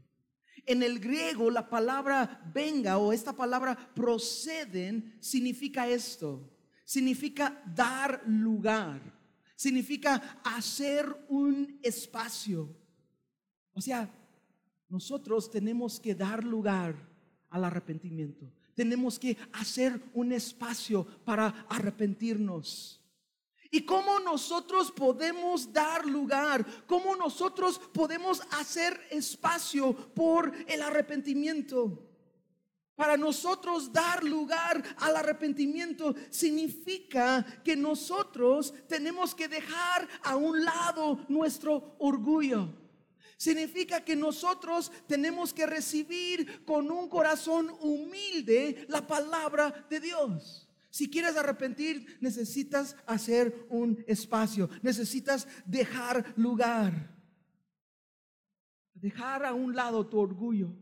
En 0.65 0.83
el 0.83 0.99
griego 0.99 1.49
la 1.49 1.69
palabra 1.69 2.41
venga 2.53 2.97
o 2.97 3.13
esta 3.13 3.33
palabra 3.33 3.93
proceden 3.93 5.17
significa 5.19 5.87
esto, 5.87 6.51
significa 6.83 7.61
dar 7.75 8.23
lugar 8.27 9.20
significa 9.61 10.41
hacer 10.43 11.05
un 11.29 11.79
espacio. 11.83 12.67
O 13.73 13.79
sea, 13.79 14.09
nosotros 14.89 15.51
tenemos 15.51 15.99
que 15.99 16.15
dar 16.15 16.43
lugar 16.43 16.95
al 17.51 17.65
arrepentimiento. 17.65 18.51
Tenemos 18.73 19.19
que 19.19 19.37
hacer 19.53 20.01
un 20.15 20.31
espacio 20.31 21.05
para 21.23 21.67
arrepentirnos. 21.69 22.99
¿Y 23.69 23.81
cómo 23.85 24.19
nosotros 24.19 24.91
podemos 24.91 25.71
dar 25.71 26.07
lugar? 26.07 26.65
¿Cómo 26.87 27.15
nosotros 27.15 27.77
podemos 27.93 28.41
hacer 28.49 28.99
espacio 29.11 29.93
por 29.93 30.51
el 30.67 30.81
arrepentimiento? 30.81 32.10
Para 32.95 33.17
nosotros 33.17 33.91
dar 33.91 34.23
lugar 34.23 34.83
al 34.97 35.15
arrepentimiento 35.15 36.13
significa 36.29 37.43
que 37.63 37.75
nosotros 37.75 38.73
tenemos 38.87 39.33
que 39.33 39.47
dejar 39.47 40.07
a 40.23 40.35
un 40.35 40.63
lado 40.63 41.25
nuestro 41.29 41.95
orgullo. 41.99 42.69
Significa 43.37 44.01
que 44.01 44.15
nosotros 44.15 44.91
tenemos 45.07 45.51
que 45.51 45.65
recibir 45.65 46.63
con 46.63 46.91
un 46.91 47.09
corazón 47.09 47.71
humilde 47.79 48.85
la 48.87 49.07
palabra 49.07 49.87
de 49.89 49.99
Dios. 49.99 50.67
Si 50.91 51.09
quieres 51.09 51.37
arrepentir, 51.37 52.17
necesitas 52.19 52.95
hacer 53.07 53.65
un 53.69 54.03
espacio, 54.05 54.69
necesitas 54.83 55.47
dejar 55.65 56.33
lugar, 56.35 57.17
dejar 58.93 59.45
a 59.45 59.53
un 59.53 59.73
lado 59.75 60.05
tu 60.05 60.19
orgullo 60.19 60.75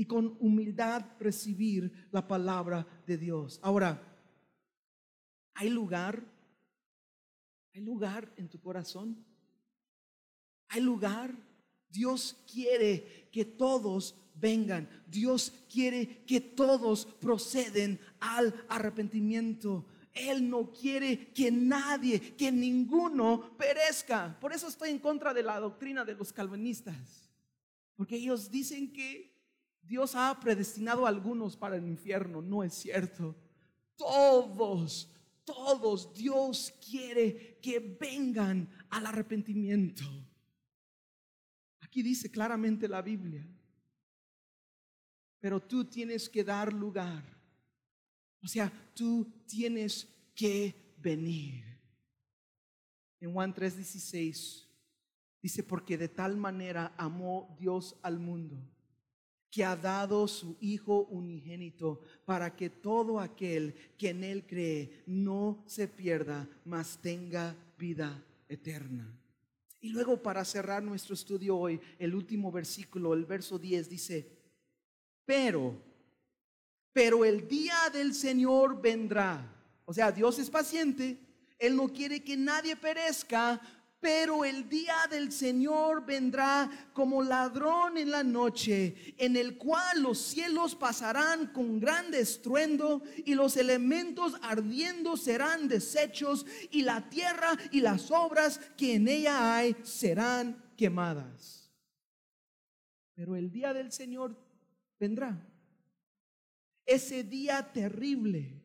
y 0.00 0.06
con 0.06 0.34
humildad 0.40 1.04
recibir 1.18 2.08
la 2.10 2.26
palabra 2.26 2.86
de 3.06 3.18
Dios. 3.18 3.60
Ahora, 3.62 4.00
¿hay 5.52 5.68
lugar? 5.68 6.24
¿Hay 7.74 7.82
lugar 7.82 8.32
en 8.38 8.48
tu 8.48 8.58
corazón? 8.62 9.22
¿Hay 10.68 10.80
lugar? 10.80 11.34
Dios 11.90 12.34
quiere 12.50 13.28
que 13.30 13.44
todos 13.44 14.14
vengan. 14.36 14.88
Dios 15.06 15.52
quiere 15.70 16.24
que 16.24 16.40
todos 16.40 17.04
proceden 17.04 18.00
al 18.20 18.54
arrepentimiento. 18.70 19.84
Él 20.14 20.48
no 20.48 20.72
quiere 20.72 21.30
que 21.34 21.50
nadie, 21.50 22.34
que 22.36 22.50
ninguno 22.50 23.54
perezca. 23.58 24.34
Por 24.40 24.54
eso 24.54 24.68
estoy 24.68 24.88
en 24.88 24.98
contra 24.98 25.34
de 25.34 25.42
la 25.42 25.60
doctrina 25.60 26.06
de 26.06 26.14
los 26.14 26.32
calvinistas. 26.32 27.30
Porque 27.96 28.16
ellos 28.16 28.50
dicen 28.50 28.94
que 28.94 29.29
Dios 29.90 30.14
ha 30.14 30.38
predestinado 30.38 31.04
a 31.04 31.08
algunos 31.08 31.56
para 31.56 31.74
el 31.74 31.84
infierno, 31.84 32.40
no 32.40 32.62
es 32.62 32.74
cierto. 32.74 33.34
Todos, 33.96 35.10
todos, 35.44 36.14
Dios 36.14 36.72
quiere 36.88 37.58
que 37.60 37.80
vengan 37.80 38.70
al 38.88 39.06
arrepentimiento. 39.06 40.04
Aquí 41.80 42.04
dice 42.04 42.30
claramente 42.30 42.86
la 42.86 43.02
Biblia. 43.02 43.44
Pero 45.40 45.58
tú 45.58 45.84
tienes 45.84 46.28
que 46.28 46.44
dar 46.44 46.72
lugar. 46.72 47.24
O 48.44 48.46
sea, 48.46 48.72
tú 48.94 49.42
tienes 49.44 50.06
que 50.36 50.94
venir. 50.98 51.64
En 53.18 53.32
Juan 53.32 53.52
3:16 53.52 54.68
dice, 55.42 55.64
porque 55.64 55.98
de 55.98 56.08
tal 56.08 56.36
manera 56.36 56.94
amó 56.96 57.56
Dios 57.58 57.96
al 58.02 58.20
mundo 58.20 58.56
que 59.50 59.64
ha 59.64 59.76
dado 59.76 60.28
su 60.28 60.56
Hijo 60.60 61.06
unigénito 61.10 62.00
para 62.24 62.54
que 62.54 62.70
todo 62.70 63.18
aquel 63.18 63.74
que 63.98 64.10
en 64.10 64.24
Él 64.24 64.46
cree 64.46 65.02
no 65.06 65.62
se 65.66 65.88
pierda, 65.88 66.48
mas 66.64 66.98
tenga 67.02 67.56
vida 67.76 68.22
eterna. 68.48 69.12
Y 69.80 69.88
luego 69.88 70.22
para 70.22 70.44
cerrar 70.44 70.82
nuestro 70.82 71.14
estudio 71.14 71.56
hoy, 71.56 71.80
el 71.98 72.14
último 72.14 72.52
versículo, 72.52 73.14
el 73.14 73.24
verso 73.24 73.58
10 73.58 73.88
dice, 73.88 74.26
pero, 75.24 75.74
pero 76.92 77.24
el 77.24 77.48
día 77.48 77.88
del 77.92 78.14
Señor 78.14 78.80
vendrá. 78.80 79.56
O 79.86 79.94
sea, 79.94 80.12
Dios 80.12 80.38
es 80.38 80.50
paciente, 80.50 81.18
Él 81.58 81.74
no 81.74 81.88
quiere 81.88 82.22
que 82.22 82.36
nadie 82.36 82.76
perezca, 82.76 83.60
pero 84.00 84.46
el 84.46 84.68
día 84.68 84.96
del 85.10 85.30
Señor 85.30 86.06
vendrá 86.06 86.70
como 86.94 87.22
ladrón 87.22 87.98
en 87.98 88.10
la 88.10 88.24
noche, 88.24 89.14
en 89.18 89.36
el 89.36 89.58
cual 89.58 90.02
los 90.02 90.18
cielos 90.18 90.74
pasarán 90.74 91.48
con 91.48 91.78
gran 91.78 92.12
estruendo 92.14 93.02
y 93.26 93.34
los 93.34 93.58
elementos 93.58 94.34
ardiendo 94.42 95.18
serán 95.18 95.68
deshechos 95.68 96.46
y 96.70 96.82
la 96.82 97.10
tierra 97.10 97.50
y 97.70 97.82
las 97.82 98.10
obras 98.10 98.58
que 98.76 98.94
en 98.94 99.06
ella 99.06 99.54
hay 99.54 99.76
serán 99.82 100.72
quemadas. 100.78 101.70
Pero 103.14 103.36
el 103.36 103.50
día 103.50 103.74
del 103.74 103.92
Señor 103.92 104.34
vendrá. 104.98 105.46
Ese 106.86 107.22
día 107.22 107.70
terrible, 107.70 108.64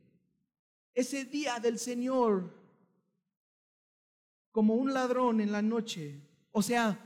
ese 0.94 1.26
día 1.26 1.60
del 1.60 1.78
Señor 1.78 2.65
como 4.56 4.76
un 4.76 4.94
ladrón 4.94 5.42
en 5.42 5.52
la 5.52 5.62
noche. 5.62 6.16
O 6.54 6.62
sea, 6.62 6.98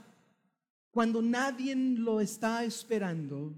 cuando 0.92 1.20
nadie 1.20 1.74
lo 1.74 2.20
está 2.20 2.62
esperando. 2.62 3.52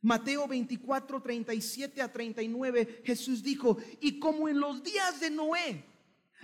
Mateo 0.00 0.48
24, 0.48 1.20
37 1.20 2.00
a 2.00 2.10
39, 2.10 3.02
Jesús 3.04 3.42
dijo, 3.42 3.76
y 4.00 4.18
como 4.18 4.48
en 4.48 4.58
los 4.58 4.82
días 4.82 5.20
de 5.20 5.28
Noé, 5.28 5.84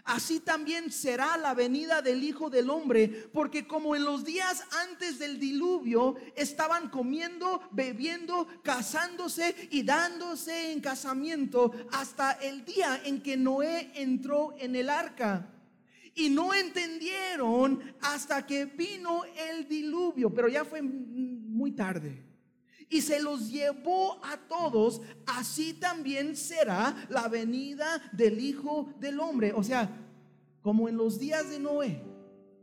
así 0.05 0.41
también 0.41 0.93
será 0.93 1.39
la 1.39 1.55
venida 1.55 2.03
del 2.03 2.23
Hijo 2.23 2.51
del 2.51 2.69
Hombre, 2.69 3.31
porque 3.33 3.67
como 3.67 3.97
en 3.97 4.05
los 4.05 4.27
días 4.27 4.63
antes 4.91 5.19
del 5.19 5.41
diluvio 5.41 6.17
estaban 6.37 6.91
comiendo, 6.91 7.63
bebiendo, 7.71 8.47
casándose 8.63 9.57
y 9.71 9.85
dándose 9.85 10.71
en 10.71 10.83
casamiento 10.83 11.73
hasta 11.93 12.33
el 12.33 12.67
día 12.67 13.01
en 13.07 13.23
que 13.23 13.39
Noé 13.39 13.91
entró 13.95 14.55
en 14.59 14.77
el 14.77 14.91
arca 14.91 15.55
y 16.19 16.29
no 16.29 16.53
entendieron 16.53 17.81
hasta 18.01 18.45
que 18.45 18.65
vino 18.65 19.23
el 19.51 19.69
diluvio, 19.69 20.35
pero 20.35 20.49
ya 20.49 20.65
fue 20.65 20.83
muy 20.83 21.71
tarde. 21.73 22.25
Y 22.91 23.03
se 23.03 23.23
los 23.23 23.51
llevó 23.51 24.19
a 24.25 24.37
todos, 24.37 25.01
así 25.27 25.75
también 25.75 26.37
será 26.37 27.07
la 27.09 27.29
venida 27.29 28.03
del 28.13 28.41
Hijo 28.41 28.93
del 28.99 29.21
Hombre. 29.21 29.53
O 29.55 29.63
sea, 29.63 29.91
como 30.61 30.89
en 30.89 30.97
los 30.97 31.21
días 31.21 31.51
de 31.51 31.61
Noé, 31.61 32.03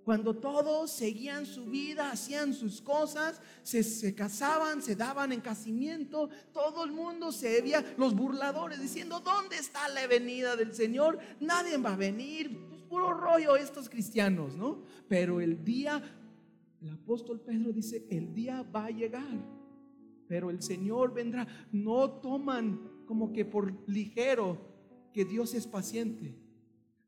cuando 0.04 0.36
todos 0.36 0.91
seguían 0.91 1.46
su 1.46 1.65
vida, 1.68 2.12
hacían 2.12 2.54
sus 2.54 2.82
cosas, 2.82 3.39
se, 3.63 3.84
se, 3.84 4.13
casaban, 4.13 4.82
se 4.82 4.96
daban 4.96 5.32
en 5.32 5.39
casamiento, 5.39 6.30
todo 6.52 6.84
el 6.84 6.91
mundo 6.91 7.32
se 7.32 7.62
veía, 7.62 7.96
los 7.98 8.13
burladores 8.13 8.82
diciendo, 8.82 9.22
¿dónde 9.22 9.58
está 9.58 9.88
la 9.89 10.06
venida 10.08 10.58
del 10.58 10.76
Señor? 10.76 11.20
Nadie 11.39 11.78
va 11.78 11.94
a 11.94 11.98
venir, 11.98 12.75
puro 12.95 13.13
rollo 13.13 13.58
estos 13.58 13.89
cristianos, 13.89 14.55
¿no? 14.55 14.84
Pero 15.10 15.41
el 15.41 15.63
día 15.65 16.01
El 16.81 16.91
apóstol 16.91 17.41
Pedro 17.41 17.73
dice, 17.73 18.05
el 18.10 18.34
día 18.34 18.62
va 18.63 18.86
a 18.86 18.91
llegar, 18.91 19.38
pero 20.27 20.49
el 20.51 20.62
Señor 20.62 21.13
vendrá. 21.13 21.47
No 21.71 22.12
toman 22.21 22.79
como 23.08 23.34
que 23.34 23.43
por 23.43 23.73
ligero 23.89 24.58
que 25.12 25.25
Dios 25.25 25.55
es 25.55 25.65
paciente. 25.65 26.36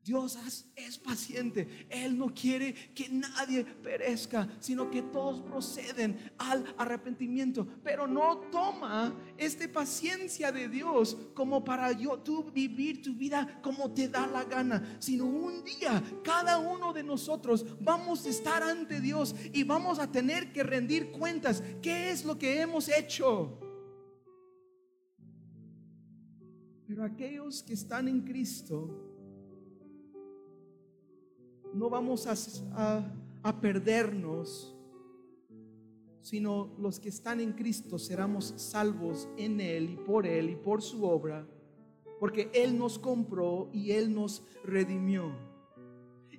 Dios 0.08 0.38
es 0.74 0.96
paciente. 0.96 1.86
Él 1.90 2.16
no 2.16 2.32
quiere 2.32 2.72
que 2.94 3.10
nadie 3.10 3.62
perezca, 3.62 4.48
sino 4.58 4.90
que 4.90 5.02
todos 5.02 5.42
proceden 5.42 6.32
al 6.38 6.64
arrepentimiento. 6.78 7.68
Pero 7.84 8.06
no 8.06 8.38
toma 8.50 9.14
esta 9.36 9.70
paciencia 9.70 10.50
de 10.50 10.66
Dios 10.66 11.14
como 11.34 11.62
para 11.62 11.92
yo 11.92 12.20
tú 12.20 12.50
vivir 12.50 13.02
tu 13.02 13.14
vida 13.14 13.60
como 13.62 13.92
te 13.92 14.08
da 14.08 14.26
la 14.26 14.44
gana, 14.44 14.96
sino 14.98 15.26
un 15.26 15.62
día 15.62 16.02
cada 16.24 16.58
uno 16.58 16.94
de 16.94 17.02
nosotros 17.02 17.66
vamos 17.78 18.24
a 18.24 18.30
estar 18.30 18.62
ante 18.62 19.02
Dios 19.02 19.34
y 19.52 19.62
vamos 19.62 19.98
a 19.98 20.10
tener 20.10 20.54
que 20.54 20.62
rendir 20.62 21.10
cuentas. 21.10 21.62
¿Qué 21.82 22.10
es 22.10 22.24
lo 22.24 22.38
que 22.38 22.62
hemos 22.62 22.88
hecho? 22.88 23.60
Pero 26.86 27.04
aquellos 27.04 27.62
que 27.62 27.74
están 27.74 28.08
en 28.08 28.22
Cristo, 28.22 29.07
no 31.74 31.90
vamos 31.90 32.26
a, 32.26 33.04
perdernos, 33.60 34.76
sino 36.20 36.74
los 36.78 37.00
que 37.00 37.08
están 37.08 37.40
en 37.40 37.52
Cristo 37.52 37.98
seremos 37.98 38.52
salvos 38.56 39.26
en 39.38 39.60
Él 39.60 39.90
y 39.90 39.96
por 39.96 40.26
Él 40.26 40.50
y 40.50 40.56
por 40.56 40.82
su 40.82 41.04
obra, 41.04 41.46
porque 42.20 42.50
Él 42.52 42.76
nos 42.76 42.98
compró 42.98 43.70
y 43.72 43.92
Él 43.92 44.12
nos 44.14 44.42
redimió. 44.64 45.32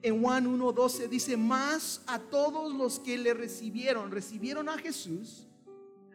En 0.01 0.21
Juan 0.21 0.45
1.12 0.45 1.09
dice, 1.09 1.35
más 1.35 2.03
a 2.07 2.19
todos 2.19 2.73
los 2.73 2.99
que 2.99 3.17
le 3.17 3.33
recibieron, 3.33 4.11
recibieron 4.11 4.69
a 4.69 4.77
Jesús, 4.77 5.47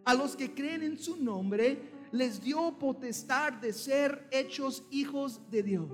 a 0.05 0.15
los 0.15 0.37
que 0.37 0.55
creen 0.55 0.83
en 0.83 0.99
su 0.99 1.17
nombre, 1.17 1.91
les 2.13 2.41
dio 2.41 2.79
potestad 2.79 3.55
de 3.55 3.73
ser 3.73 4.29
hechos 4.31 4.85
hijos 4.91 5.41
de 5.51 5.63
Dios. 5.65 5.91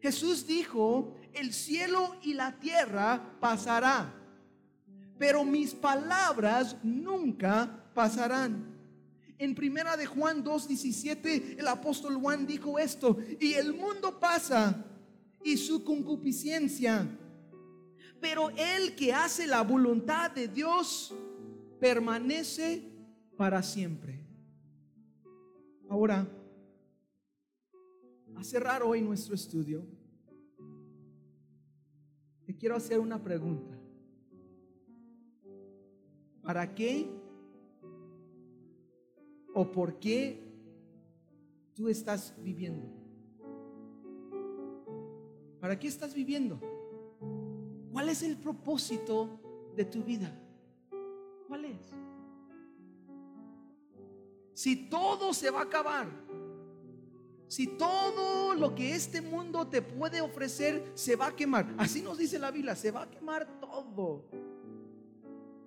Jesús 0.00 0.46
dijo, 0.46 1.16
el 1.32 1.52
cielo 1.52 2.16
y 2.22 2.34
la 2.34 2.58
tierra 2.58 3.36
pasará, 3.40 4.14
pero 5.18 5.44
mis 5.44 5.74
palabras 5.74 6.76
nunca 6.82 7.90
pasarán. 7.94 8.74
En 9.38 9.54
primera 9.54 9.96
de 9.96 10.06
Juan 10.06 10.42
2:17 10.42 11.56
el 11.58 11.68
apóstol 11.68 12.16
Juan 12.16 12.46
dijo 12.46 12.78
esto, 12.78 13.18
y 13.38 13.54
el 13.54 13.74
mundo 13.74 14.18
pasa 14.18 14.84
y 15.44 15.56
su 15.56 15.84
concupiscencia, 15.84 17.06
pero 18.20 18.50
el 18.50 18.94
que 18.94 19.12
hace 19.12 19.46
la 19.46 19.62
voluntad 19.62 20.30
de 20.30 20.48
Dios 20.48 21.14
permanece 21.78 22.90
para 23.36 23.62
siempre. 23.62 24.24
Ahora, 25.88 26.26
a 28.36 28.44
cerrar 28.44 28.82
hoy 28.82 29.00
nuestro 29.00 29.34
estudio, 29.34 29.84
te 32.44 32.54
quiero 32.54 32.76
hacer 32.76 33.00
una 33.00 33.22
pregunta. 33.22 33.76
¿Para 36.42 36.74
qué 36.74 37.10
o 39.52 39.70
por 39.70 39.98
qué 39.98 40.40
tú 41.74 41.88
estás 41.88 42.34
viviendo? 42.42 42.86
¿Para 45.60 45.78
qué 45.78 45.88
estás 45.88 46.14
viviendo? 46.14 46.60
¿Cuál 47.90 48.10
es 48.10 48.22
el 48.22 48.36
propósito 48.36 49.40
de 49.74 49.84
tu 49.86 50.04
vida? 50.04 50.30
¿Cuál 51.48 51.64
es? 51.64 51.80
Si 54.52 54.88
todo 54.88 55.34
se 55.34 55.50
va 55.50 55.60
a 55.60 55.64
acabar, 55.64 56.06
si 57.48 57.66
todo 57.66 58.54
lo 58.54 58.74
que 58.74 58.94
este 58.94 59.20
mundo 59.20 59.68
te 59.68 59.82
puede 59.82 60.20
ofrecer 60.20 60.90
se 60.94 61.16
va 61.16 61.28
a 61.28 61.36
quemar, 61.36 61.74
así 61.78 62.02
nos 62.02 62.18
dice 62.18 62.38
la 62.38 62.50
Biblia, 62.50 62.74
se 62.74 62.90
va 62.90 63.02
a 63.02 63.10
quemar 63.10 63.60
todo. 63.60 64.24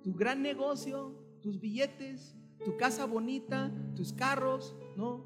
Tu 0.04 0.14
gran 0.14 0.42
negocio, 0.42 1.14
tus 1.42 1.60
billetes, 1.60 2.36
tu 2.66 2.76
casa 2.78 3.06
bonita, 3.06 3.72
tus 3.96 4.12
carros, 4.12 4.76
¿no? 4.96 5.26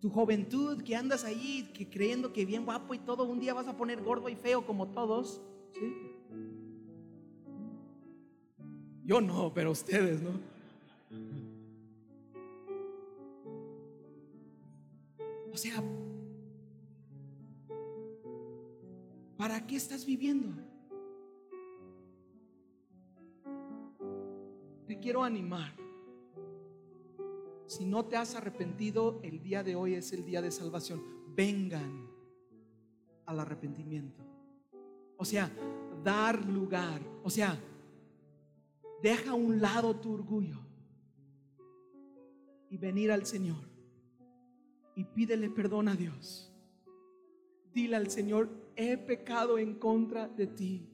Tu 0.00 0.10
juventud 0.10 0.82
que 0.82 0.96
andas 0.96 1.24
ahí 1.24 1.70
que 1.74 1.88
creyendo 1.88 2.32
que 2.32 2.44
bien 2.44 2.64
guapo 2.64 2.94
y 2.94 2.98
todo, 2.98 3.24
un 3.24 3.38
día 3.38 3.54
vas 3.54 3.68
a 3.68 3.76
poner 3.76 4.02
gordo 4.02 4.28
y 4.28 4.34
feo 4.34 4.66
como 4.66 4.88
todos, 4.88 5.40
¿sí? 5.72 6.10
Yo 9.04 9.20
no, 9.20 9.52
pero 9.52 9.70
ustedes, 9.70 10.22
¿no? 10.22 10.40
O 15.52 15.56
sea, 15.56 15.82
¿para 19.36 19.66
qué 19.66 19.76
estás 19.76 20.06
viviendo? 20.06 20.48
Te 24.86 24.98
quiero 24.98 25.24
animar. 25.24 25.74
Si 27.66 27.84
no 27.84 28.04
te 28.04 28.16
has 28.16 28.34
arrepentido, 28.34 29.20
el 29.22 29.42
día 29.42 29.62
de 29.62 29.76
hoy 29.76 29.94
es 29.94 30.12
el 30.12 30.24
día 30.24 30.42
de 30.42 30.50
salvación. 30.50 31.02
Vengan 31.34 32.08
al 33.26 33.40
arrepentimiento. 33.40 34.22
O 35.16 35.24
sea, 35.24 35.50
dar 36.02 36.44
lugar. 36.46 37.00
O 37.22 37.30
sea, 37.30 37.58
deja 39.02 39.32
a 39.32 39.34
un 39.34 39.60
lado 39.60 39.96
tu 39.96 40.12
orgullo 40.12 40.58
y 42.68 42.76
venir 42.76 43.10
al 43.12 43.26
Señor 43.26 43.69
y 45.00 45.04
pídele 45.04 45.48
perdón 45.48 45.88
a 45.88 45.94
Dios. 45.96 46.52
Dile 47.72 47.96
al 47.96 48.10
Señor, 48.10 48.50
he 48.76 48.98
pecado 48.98 49.56
en 49.56 49.76
contra 49.76 50.28
de 50.28 50.46
ti. 50.46 50.86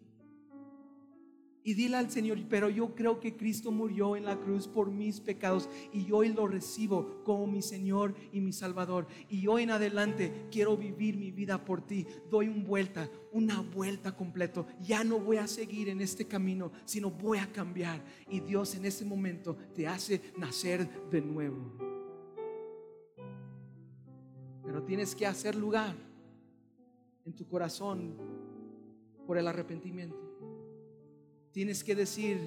Y 1.65 1.75
dile 1.75 1.97
al 1.97 2.09
Señor, 2.09 2.39
pero 2.49 2.69
yo 2.69 2.95
creo 2.95 3.19
que 3.19 3.37
Cristo 3.37 3.73
murió 3.73 4.15
en 4.15 4.25
la 4.25 4.39
cruz 4.39 4.69
por 4.69 4.93
mis 4.93 5.19
pecados 5.19 5.69
y 5.93 6.13
hoy 6.13 6.33
lo 6.33 6.47
recibo 6.47 7.25
como 7.25 7.49
mi 7.49 7.63
Señor 7.63 8.15
y 8.31 8.41
mi 8.41 8.53
Salvador. 8.53 9.09
Y 9.29 9.49
hoy 9.49 9.65
en 9.65 9.73
adelante 9.73 10.47
quiero 10.53 10.77
vivir 10.77 11.17
mi 11.17 11.33
vida 11.33 11.65
por 11.65 11.85
ti. 11.85 12.07
Doy 12.31 12.47
una 12.47 12.65
vuelta, 12.65 13.11
una 13.33 13.61
vuelta 13.61 14.15
completo. 14.15 14.69
Ya 14.81 15.03
no 15.03 15.19
voy 15.19 15.39
a 15.39 15.49
seguir 15.49 15.89
en 15.89 16.01
este 16.01 16.29
camino, 16.29 16.71
sino 16.85 17.11
voy 17.11 17.39
a 17.39 17.51
cambiar. 17.51 18.05
Y 18.31 18.39
Dios 18.39 18.77
en 18.77 18.85
ese 18.85 19.05
momento 19.05 19.57
te 19.75 19.89
hace 19.89 20.23
nacer 20.39 20.89
de 21.11 21.21
nuevo. 21.21 21.96
Pero 24.67 24.83
tienes 24.83 25.15
que 25.15 25.27
hacer 25.27 25.55
lugar 25.55 25.95
en 27.25 27.33
tu 27.33 27.47
corazón 27.47 28.17
por 29.27 29.39
el 29.39 29.47
arrepentimiento. 29.47 30.17
Tienes 31.53 31.85
que 31.85 31.95
decir, 31.95 32.39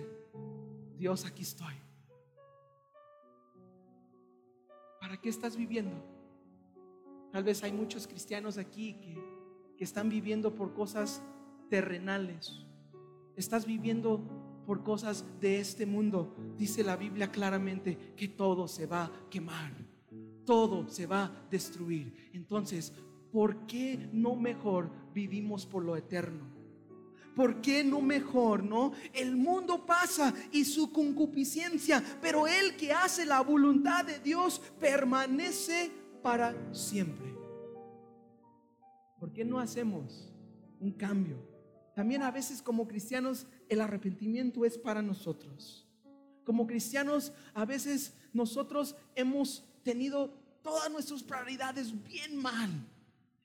Dios, 0.97 1.25
aquí 1.25 1.43
estoy. 1.43 1.73
¿Para 4.99 5.19
qué 5.19 5.29
estás 5.29 5.55
viviendo? 5.55 5.95
Tal 7.31 7.43
vez 7.43 7.63
hay 7.63 7.71
muchos 7.71 8.05
cristianos 8.05 8.57
aquí 8.57 8.95
que, 8.95 9.17
que 9.77 9.83
están 9.83 10.09
viviendo 10.09 10.53
por 10.53 10.73
cosas 10.73 11.23
terrenales. 11.69 12.65
Estás 13.37 13.65
viviendo 13.65 14.21
por 14.65 14.83
cosas 14.83 15.25
de 15.39 15.59
este 15.59 15.85
mundo. 15.85 16.35
Dice 16.57 16.83
la 16.83 16.97
Biblia 16.97 17.31
claramente 17.31 18.13
que 18.15 18.27
todo 18.27 18.67
se 18.67 18.85
va 18.85 19.05
a 19.05 19.11
quemar 19.29 19.88
todo 20.49 20.89
se 20.89 21.05
va 21.05 21.25
a 21.25 21.31
destruir. 21.51 22.31
Entonces, 22.33 22.91
¿por 23.31 23.67
qué 23.67 24.09
no 24.11 24.35
mejor 24.35 24.89
vivimos 25.13 25.67
por 25.67 25.85
lo 25.85 25.95
eterno? 25.95 26.43
¿Por 27.35 27.61
qué 27.61 27.83
no 27.83 28.01
mejor, 28.01 28.63
no? 28.63 28.93
El 29.13 29.35
mundo 29.35 29.85
pasa 29.85 30.33
y 30.51 30.65
su 30.65 30.91
concupiscencia, 30.91 32.03
pero 32.19 32.47
el 32.47 32.75
que 32.77 32.91
hace 32.91 33.27
la 33.27 33.41
voluntad 33.41 34.03
de 34.03 34.17
Dios 34.21 34.59
permanece 34.79 35.91
para 36.23 36.55
siempre. 36.73 37.31
¿Por 39.19 39.31
qué 39.31 39.45
no 39.45 39.59
hacemos 39.59 40.33
un 40.79 40.93
cambio? 40.93 41.47
También 41.93 42.23
a 42.23 42.31
veces 42.31 42.63
como 42.63 42.87
cristianos 42.87 43.45
el 43.67 43.81
arrepentimiento 43.81 44.65
es 44.65 44.79
para 44.79 45.03
nosotros. 45.03 45.87
Como 46.43 46.65
cristianos 46.65 47.33
a 47.53 47.65
veces 47.65 48.15
nosotros 48.33 48.95
hemos 49.13 49.68
tenido 49.83 50.29
todas 50.61 50.91
nuestras 50.91 51.23
prioridades 51.23 51.93
bien 52.03 52.37
mal. 52.37 52.69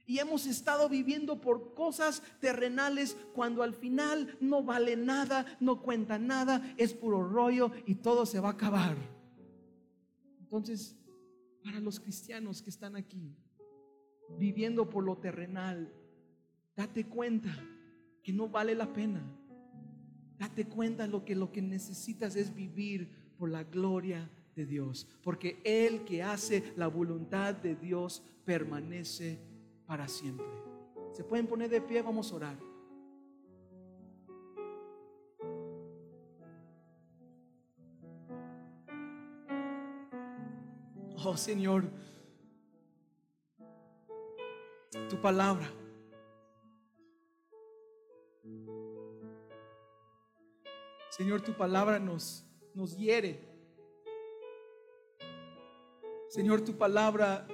Y 0.07 0.19
hemos 0.19 0.47
estado 0.47 0.89
viviendo 0.89 1.41
por 1.41 1.73
cosas 1.73 2.23
terrenales 2.39 3.17
cuando 3.33 3.63
al 3.63 3.73
final 3.73 4.37
no 4.41 4.63
vale 4.63 4.97
nada, 4.97 5.47
no 5.61 5.81
cuenta 5.81 6.19
nada, 6.19 6.75
es 6.77 6.93
puro 6.93 7.27
rollo 7.27 7.73
y 7.87 7.95
todo 7.95 8.27
se 8.27 8.39
va 8.39 8.49
a 8.49 8.53
acabar. 8.53 8.97
Entonces, 10.41 10.95
para 11.63 11.81
los 11.81 11.99
cristianos 11.99 12.61
que 12.61 12.69
están 12.69 12.97
aquí, 12.97 13.35
viviendo 14.39 14.91
por 14.91 15.05
lo 15.05 15.17
terrenal, 15.17 15.91
date 16.77 17.07
cuenta 17.07 17.57
que 18.23 18.33
no 18.33 18.49
vale 18.49 18.75
la 18.75 18.93
pena. 18.93 19.23
Date 20.39 20.67
cuenta 20.67 21.07
lo 21.07 21.25
que 21.25 21.35
lo 21.35 21.51
que 21.51 21.63
necesitas 21.63 22.37
es 22.37 22.55
vivir 22.55 23.09
por 23.39 23.51
la 23.51 23.65
gloria 23.65 24.31
de 24.55 24.67
Dios, 24.67 25.07
porque 25.23 25.61
el 25.65 26.05
que 26.05 26.23
hace 26.23 26.73
la 26.77 26.89
voluntad 26.89 27.55
de 27.55 27.75
Dios 27.75 28.23
permanece 28.45 29.39
para 29.87 30.09
siempre. 30.09 30.47
Se 31.13 31.25
pueden 31.25 31.47
poner 31.47 31.71
de 31.71 31.81
pie, 31.81 32.03
vamos 32.03 32.33
a 32.33 32.37
orar. 32.37 32.59
Oh 41.27 41.37
Señor, 41.37 41.85
tu 45.09 45.21
palabra. 45.21 45.71
Señor, 51.09 51.43
tu 51.43 51.53
palabra 51.53 51.99
nos, 51.99 52.45
nos 52.75 52.97
hiere. 52.97 53.54
Señor, 56.35 56.63
tu 56.63 56.77
palabra 56.77 57.47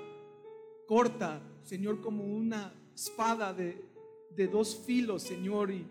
corta, 0.86 1.42
Señor, 1.60 2.00
como 2.00 2.24
una 2.24 2.72
espada 2.94 3.52
de, 3.52 3.84
de 4.34 4.48
dos 4.48 4.74
filos, 4.74 5.22
Señor, 5.22 5.70
y 5.70 5.86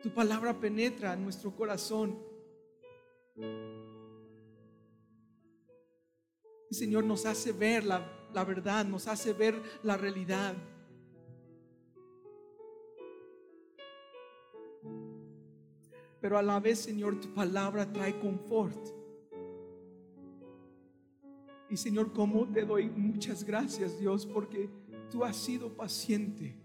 tu 0.00 0.10
palabra 0.10 0.60
penetra 0.60 1.14
en 1.14 1.24
nuestro 1.24 1.50
corazón. 1.56 2.16
Y 6.70 6.74
Señor, 6.76 7.02
nos 7.02 7.26
hace 7.26 7.50
ver 7.50 7.82
la, 7.82 8.08
la 8.32 8.44
verdad, 8.44 8.84
nos 8.84 9.08
hace 9.08 9.32
ver 9.32 9.60
la 9.82 9.96
realidad. 9.96 10.54
Pero 16.20 16.38
a 16.38 16.42
la 16.42 16.60
vez, 16.60 16.78
Señor, 16.78 17.18
tu 17.18 17.34
palabra 17.34 17.92
trae 17.92 18.20
confort. 18.20 18.99
Y 21.70 21.76
Señor, 21.76 22.12
como 22.12 22.48
te 22.48 22.64
doy 22.64 22.90
muchas 22.90 23.44
gracias, 23.44 23.98
Dios, 23.98 24.26
porque 24.26 24.68
tú 25.10 25.24
has 25.24 25.36
sido 25.36 25.76
paciente. 25.76 26.56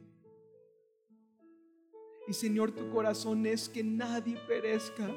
Y 2.28 2.34
Señor, 2.34 2.72
tu 2.72 2.90
corazón 2.90 3.46
es 3.46 3.70
que 3.70 3.84
nadie 3.84 4.36
perezca, 4.48 5.16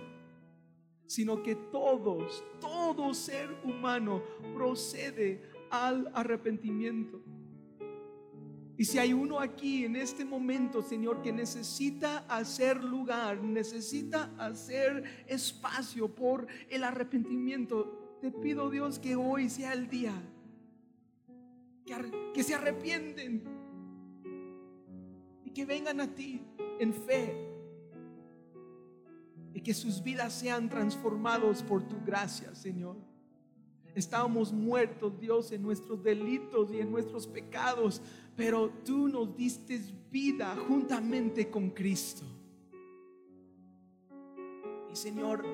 sino 1.07 1.43
que 1.43 1.55
todos, 1.55 2.45
todo 2.61 3.14
ser 3.14 3.49
humano 3.64 4.22
procede 4.55 5.43
al 5.70 6.11
arrepentimiento. 6.12 7.22
Y 8.76 8.84
si 8.84 8.99
hay 8.99 9.12
uno 9.12 9.41
aquí 9.41 9.84
en 9.84 9.97
este 9.97 10.24
momento, 10.24 10.82
Señor, 10.82 11.20
que 11.20 11.32
necesita 11.32 12.18
hacer 12.28 12.84
lugar, 12.84 13.43
necesita 13.43 14.32
hacer 14.39 15.24
espacio 15.26 16.14
por 16.14 16.47
el 16.68 16.84
arrepentimiento, 16.84 17.97
te 18.20 18.30
pido 18.30 18.70
Dios 18.70 18.98
que 18.98 19.16
hoy 19.16 19.48
sea 19.48 19.72
el 19.72 19.88
día, 19.88 20.14
que, 22.34 22.42
se 22.42 22.54
arrepienten 22.54 23.42
y 25.44 25.50
que 25.50 25.64
vengan 25.64 26.00
a 26.00 26.14
ti 26.14 26.42
en 26.78 26.92
fe 26.92 27.34
y 29.54 29.60
que 29.60 29.72
sus 29.72 30.02
vidas 30.02 30.32
sean 30.32 30.68
transformados 30.68 31.62
por 31.62 31.82
tu 31.82 31.96
gracia, 32.04 32.54
Señor. 32.54 32.96
Estábamos 33.94 34.52
muertos, 34.52 35.18
Dios, 35.18 35.50
en 35.50 35.62
nuestros 35.62 36.02
delitos 36.02 36.70
y 36.72 36.80
en 36.80 36.90
nuestros 36.90 37.26
pecados, 37.26 38.02
pero 38.36 38.70
tú 38.84 39.08
nos 39.08 39.34
diste 39.36 39.80
vida 40.10 40.56
juntamente 40.68 41.50
con 41.50 41.70
Cristo. 41.70 42.24
Y 44.92 44.94
Señor, 44.94 45.44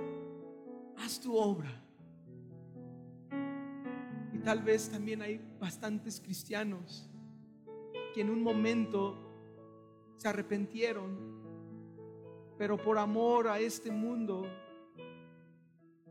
haz 0.98 1.20
tu 1.20 1.36
obra. 1.36 1.83
Tal 4.44 4.62
vez 4.62 4.90
también 4.90 5.22
hay 5.22 5.40
bastantes 5.58 6.20
cristianos 6.20 7.08
que 8.12 8.20
en 8.20 8.28
un 8.28 8.42
momento 8.42 9.16
se 10.16 10.28
arrepintieron, 10.28 11.16
pero 12.58 12.76
por 12.76 12.98
amor 12.98 13.48
a 13.48 13.58
este 13.58 13.90
mundo, 13.90 14.46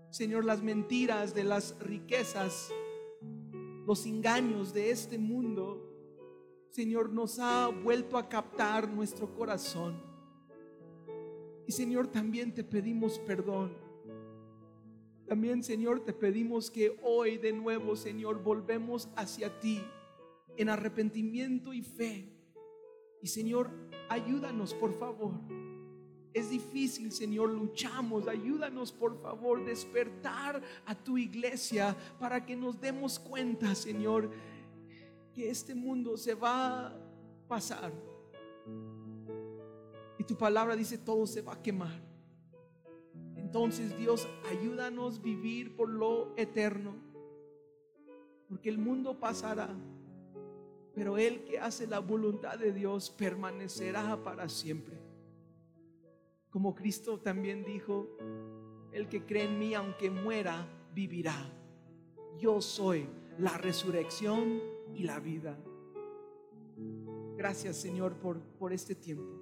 Señor, 0.09 0.45
las 0.45 0.63
mentiras 0.63 1.35
de 1.35 1.43
las 1.43 1.77
riquezas, 1.79 2.71
los 3.85 4.03
engaños 4.07 4.73
de 4.73 4.89
este 4.89 5.19
mundo, 5.19 5.87
Señor, 6.71 7.11
nos 7.11 7.37
ha 7.37 7.67
vuelto 7.67 8.17
a 8.17 8.29
captar 8.29 8.89
nuestro 8.89 9.31
corazón. 9.35 10.01
Y 11.67 11.71
Señor, 11.71 12.07
también 12.07 12.51
te 12.51 12.63
pedimos 12.63 13.19
perdón. 13.19 13.82
También, 15.27 15.63
Señor, 15.63 16.03
te 16.03 16.13
pedimos 16.13 16.69
que 16.69 16.99
hoy 17.01 17.37
de 17.37 17.53
nuevo, 17.53 17.95
Señor, 17.95 18.43
volvemos 18.43 19.09
hacia 19.15 19.59
ti 19.59 19.81
en 20.57 20.69
arrepentimiento 20.69 21.73
y 21.73 21.81
fe. 21.81 22.29
Y 23.21 23.27
Señor, 23.27 23.69
ayúdanos, 24.09 24.73
por 24.73 24.93
favor. 24.93 25.33
Es 26.33 26.49
difícil, 26.49 27.11
Señor, 27.11 27.51
luchamos. 27.51 28.27
Ayúdanos, 28.27 28.91
por 28.91 29.21
favor, 29.21 29.63
despertar 29.63 30.61
a 30.85 30.95
tu 30.95 31.17
iglesia 31.17 31.95
para 32.19 32.45
que 32.45 32.55
nos 32.55 32.81
demos 32.81 33.19
cuenta, 33.19 33.73
Señor, 33.75 34.31
que 35.33 35.49
este 35.49 35.73
mundo 35.73 36.17
se 36.17 36.33
va 36.33 36.87
a 36.87 36.97
pasar. 37.47 37.93
Y 40.17 40.23
tu 40.23 40.35
palabra 40.35 40.75
dice, 40.75 40.97
todo 40.97 41.25
se 41.27 41.41
va 41.41 41.53
a 41.53 41.61
quemar. 41.61 42.12
Entonces 43.53 43.95
Dios, 43.99 44.27
ayúdanos 44.49 45.19
a 45.19 45.21
vivir 45.21 45.75
por 45.75 45.87
lo 45.87 46.35
eterno. 46.37 46.95
Porque 48.49 48.67
el 48.67 48.79
mundo 48.79 49.19
pasará, 49.19 49.69
pero 50.95 51.19
el 51.19 51.43
que 51.43 51.59
hace 51.59 51.85
la 51.85 51.99
voluntad 51.99 52.57
de 52.57 52.73
Dios 52.73 53.11
permanecerá 53.11 54.23
para 54.23 54.49
siempre. 54.49 54.97
Como 56.49 56.73
Cristo 56.73 57.19
también 57.19 57.63
dijo, 57.63 58.17
el 58.91 59.07
que 59.07 59.23
cree 59.23 59.43
en 59.43 59.59
mí, 59.59 59.75
aunque 59.75 60.09
muera, 60.09 60.67
vivirá. 60.95 61.37
Yo 62.39 62.59
soy 62.59 63.07
la 63.37 63.55
resurrección 63.59 64.63
y 64.95 65.03
la 65.03 65.19
vida. 65.19 65.55
Gracias 67.37 67.77
Señor 67.77 68.15
por, 68.15 68.39
por 68.57 68.73
este 68.73 68.95
tiempo. 68.95 69.39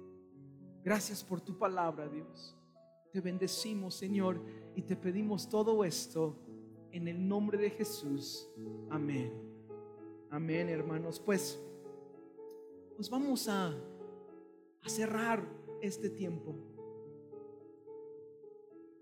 Gracias 0.84 1.24
por 1.24 1.40
tu 1.40 1.56
palabra, 1.56 2.06
Dios. 2.10 2.58
Te 3.12 3.20
bendecimos, 3.20 3.94
Señor, 3.94 4.40
y 4.74 4.82
te 4.82 4.96
pedimos 4.96 5.46
todo 5.46 5.84
esto 5.84 6.34
en 6.90 7.08
el 7.08 7.28
nombre 7.28 7.58
de 7.58 7.68
Jesús. 7.68 8.48
Amén. 8.88 9.30
Amén, 10.30 10.70
hermanos. 10.70 11.20
Pues, 11.20 11.60
pues 12.96 13.10
vamos 13.10 13.48
a, 13.48 13.68
a 14.80 14.88
cerrar 14.88 15.46
este 15.82 16.08
tiempo. 16.08 16.56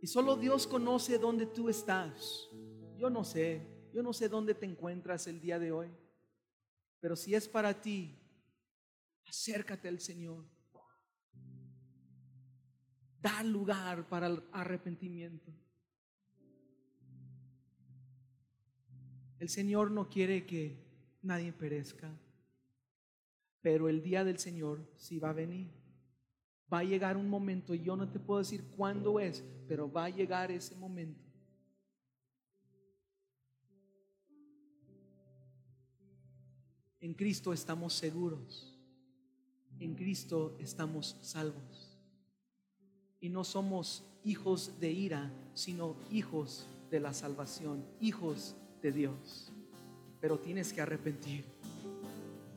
Y 0.03 0.09
solo 0.09 0.35
Dios 0.35 0.67
conoce 0.67 1.17
dónde 1.17 1.47
tú 1.47 1.69
estás. 1.69 2.51
Yo 2.97 3.11
no 3.11 3.23
sé, 3.23 3.63
yo 3.95 4.03
no 4.03 4.13
sé 4.13 4.29
dónde 4.29 4.55
te 4.55 4.67
encuentras 4.67 5.29
el 5.29 5.41
día 5.41 5.61
de 5.61 5.71
hoy. 5.71 5.89
Pero 6.99 7.15
si 7.15 7.35
es 7.37 7.47
para 7.47 7.81
ti, 7.81 8.19
acércate 9.25 9.87
al 9.87 10.01
Señor. 10.01 10.45
Da 13.23 13.43
lugar 13.43 14.09
para 14.09 14.27
el 14.29 14.43
arrepentimiento. 14.53 15.53
El 19.39 19.49
Señor 19.49 19.91
no 19.91 20.09
quiere 20.09 20.47
que 20.47 20.79
nadie 21.23 21.53
perezca, 21.53 22.11
pero 23.61 23.89
el 23.89 24.03
día 24.03 24.25
del 24.25 24.39
Señor 24.39 24.87
sí 24.97 25.19
va 25.19 25.31
a 25.31 25.35
venir. 25.35 25.71
Va 26.73 26.81
a 26.81 26.85
llegar 26.85 27.17
un 27.17 27.29
momento, 27.29 27.75
y 27.75 27.83
yo 27.83 27.97
no 27.97 28.09
te 28.09 28.21
puedo 28.21 28.39
decir 28.39 28.65
cuándo 28.77 29.19
es, 29.19 29.43
pero 29.67 29.91
va 29.91 30.05
a 30.05 30.11
llegar 30.11 30.51
ese 30.51 30.77
momento 30.77 31.31
En 37.01 37.15
Cristo 37.15 37.53
estamos 37.53 37.95
seguros. 37.95 38.79
En 39.79 39.95
Cristo 39.95 40.57
estamos 40.61 41.17
salvos. 41.23 41.90
Y 43.21 43.29
no 43.29 43.45
somos 43.45 44.05
hijos 44.25 44.73
de 44.81 44.91
ira, 44.91 45.31
sino 45.55 45.97
hijos 46.11 46.67
de 46.91 47.01
la 47.01 47.13
salvación, 47.13 47.85
hijos 48.01 48.55
de 48.83 48.93
Dios. 48.93 49.53
Pero 50.21 50.39
tienes 50.39 50.73
que 50.73 50.81
arrepentir. 50.81 51.45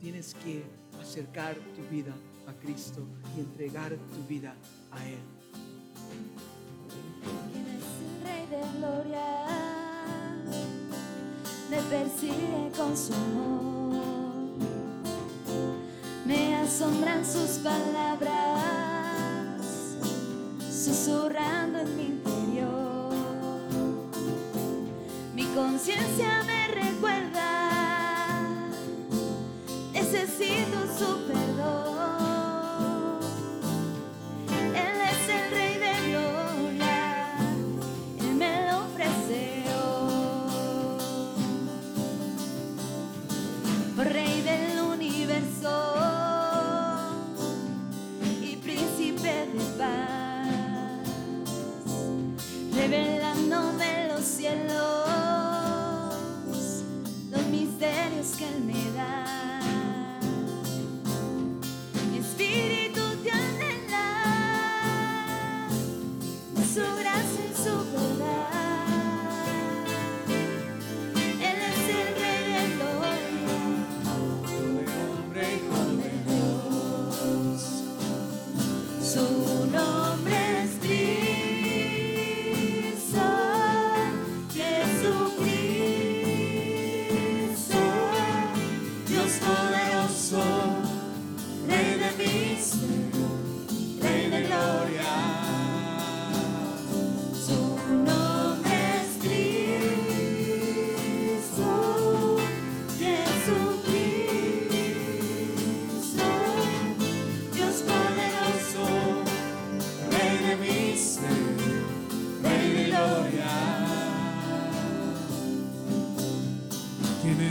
Tienes 0.00 0.34
que 0.34 0.64
acercar 1.00 1.56
tu 1.76 1.82
vida 1.94 2.14
a 2.46 2.52
Cristo 2.54 3.06
y 3.36 3.40
entregar 3.40 3.92
tu 3.92 4.28
vida 4.28 4.54
a 4.90 5.06
Él. 5.06 5.18
Rey 8.22 8.46
de 8.46 8.78
gloria, 8.78 9.46
me 11.70 11.80
persigue 11.88 12.70
con 12.76 12.96
su 12.96 13.12
amor 13.14 13.74
me 16.26 16.56
asombran 16.56 17.24
sus 17.24 17.58
palabras, 17.58 18.83
susurrando 20.84 21.78
en 21.78 21.96
mi 21.96 22.02
interior. 22.02 23.14
Mi 25.34 25.44
conciencia 25.54 26.42
me 26.46 26.53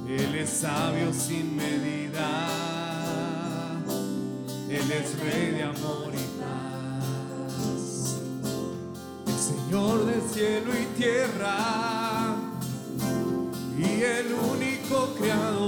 Él 0.08 0.34
es 0.34 0.50
sabio 0.50 1.12
sin 1.12 1.54
medida, 1.54 2.28
Él 4.68 4.90
es 4.90 5.18
Rey 5.20 5.52
de 5.52 5.62
amor 5.62 6.12
y 6.12 6.26
paz. 6.40 8.16
El 9.28 9.38
Señor 9.38 10.06
de 10.06 10.20
cielo 10.28 10.72
y 10.74 10.86
tierra 11.00 12.34
y 13.78 14.02
el 14.02 14.32
único 14.32 15.14
creador. 15.14 15.59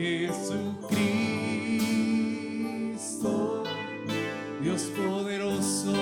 Jesucristo, 0.00 0.84
Dios 4.62 4.82
poderoso, 4.96 5.92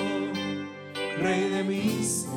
Rey 1.20 1.50
de 1.50 1.64
mis 1.64 2.28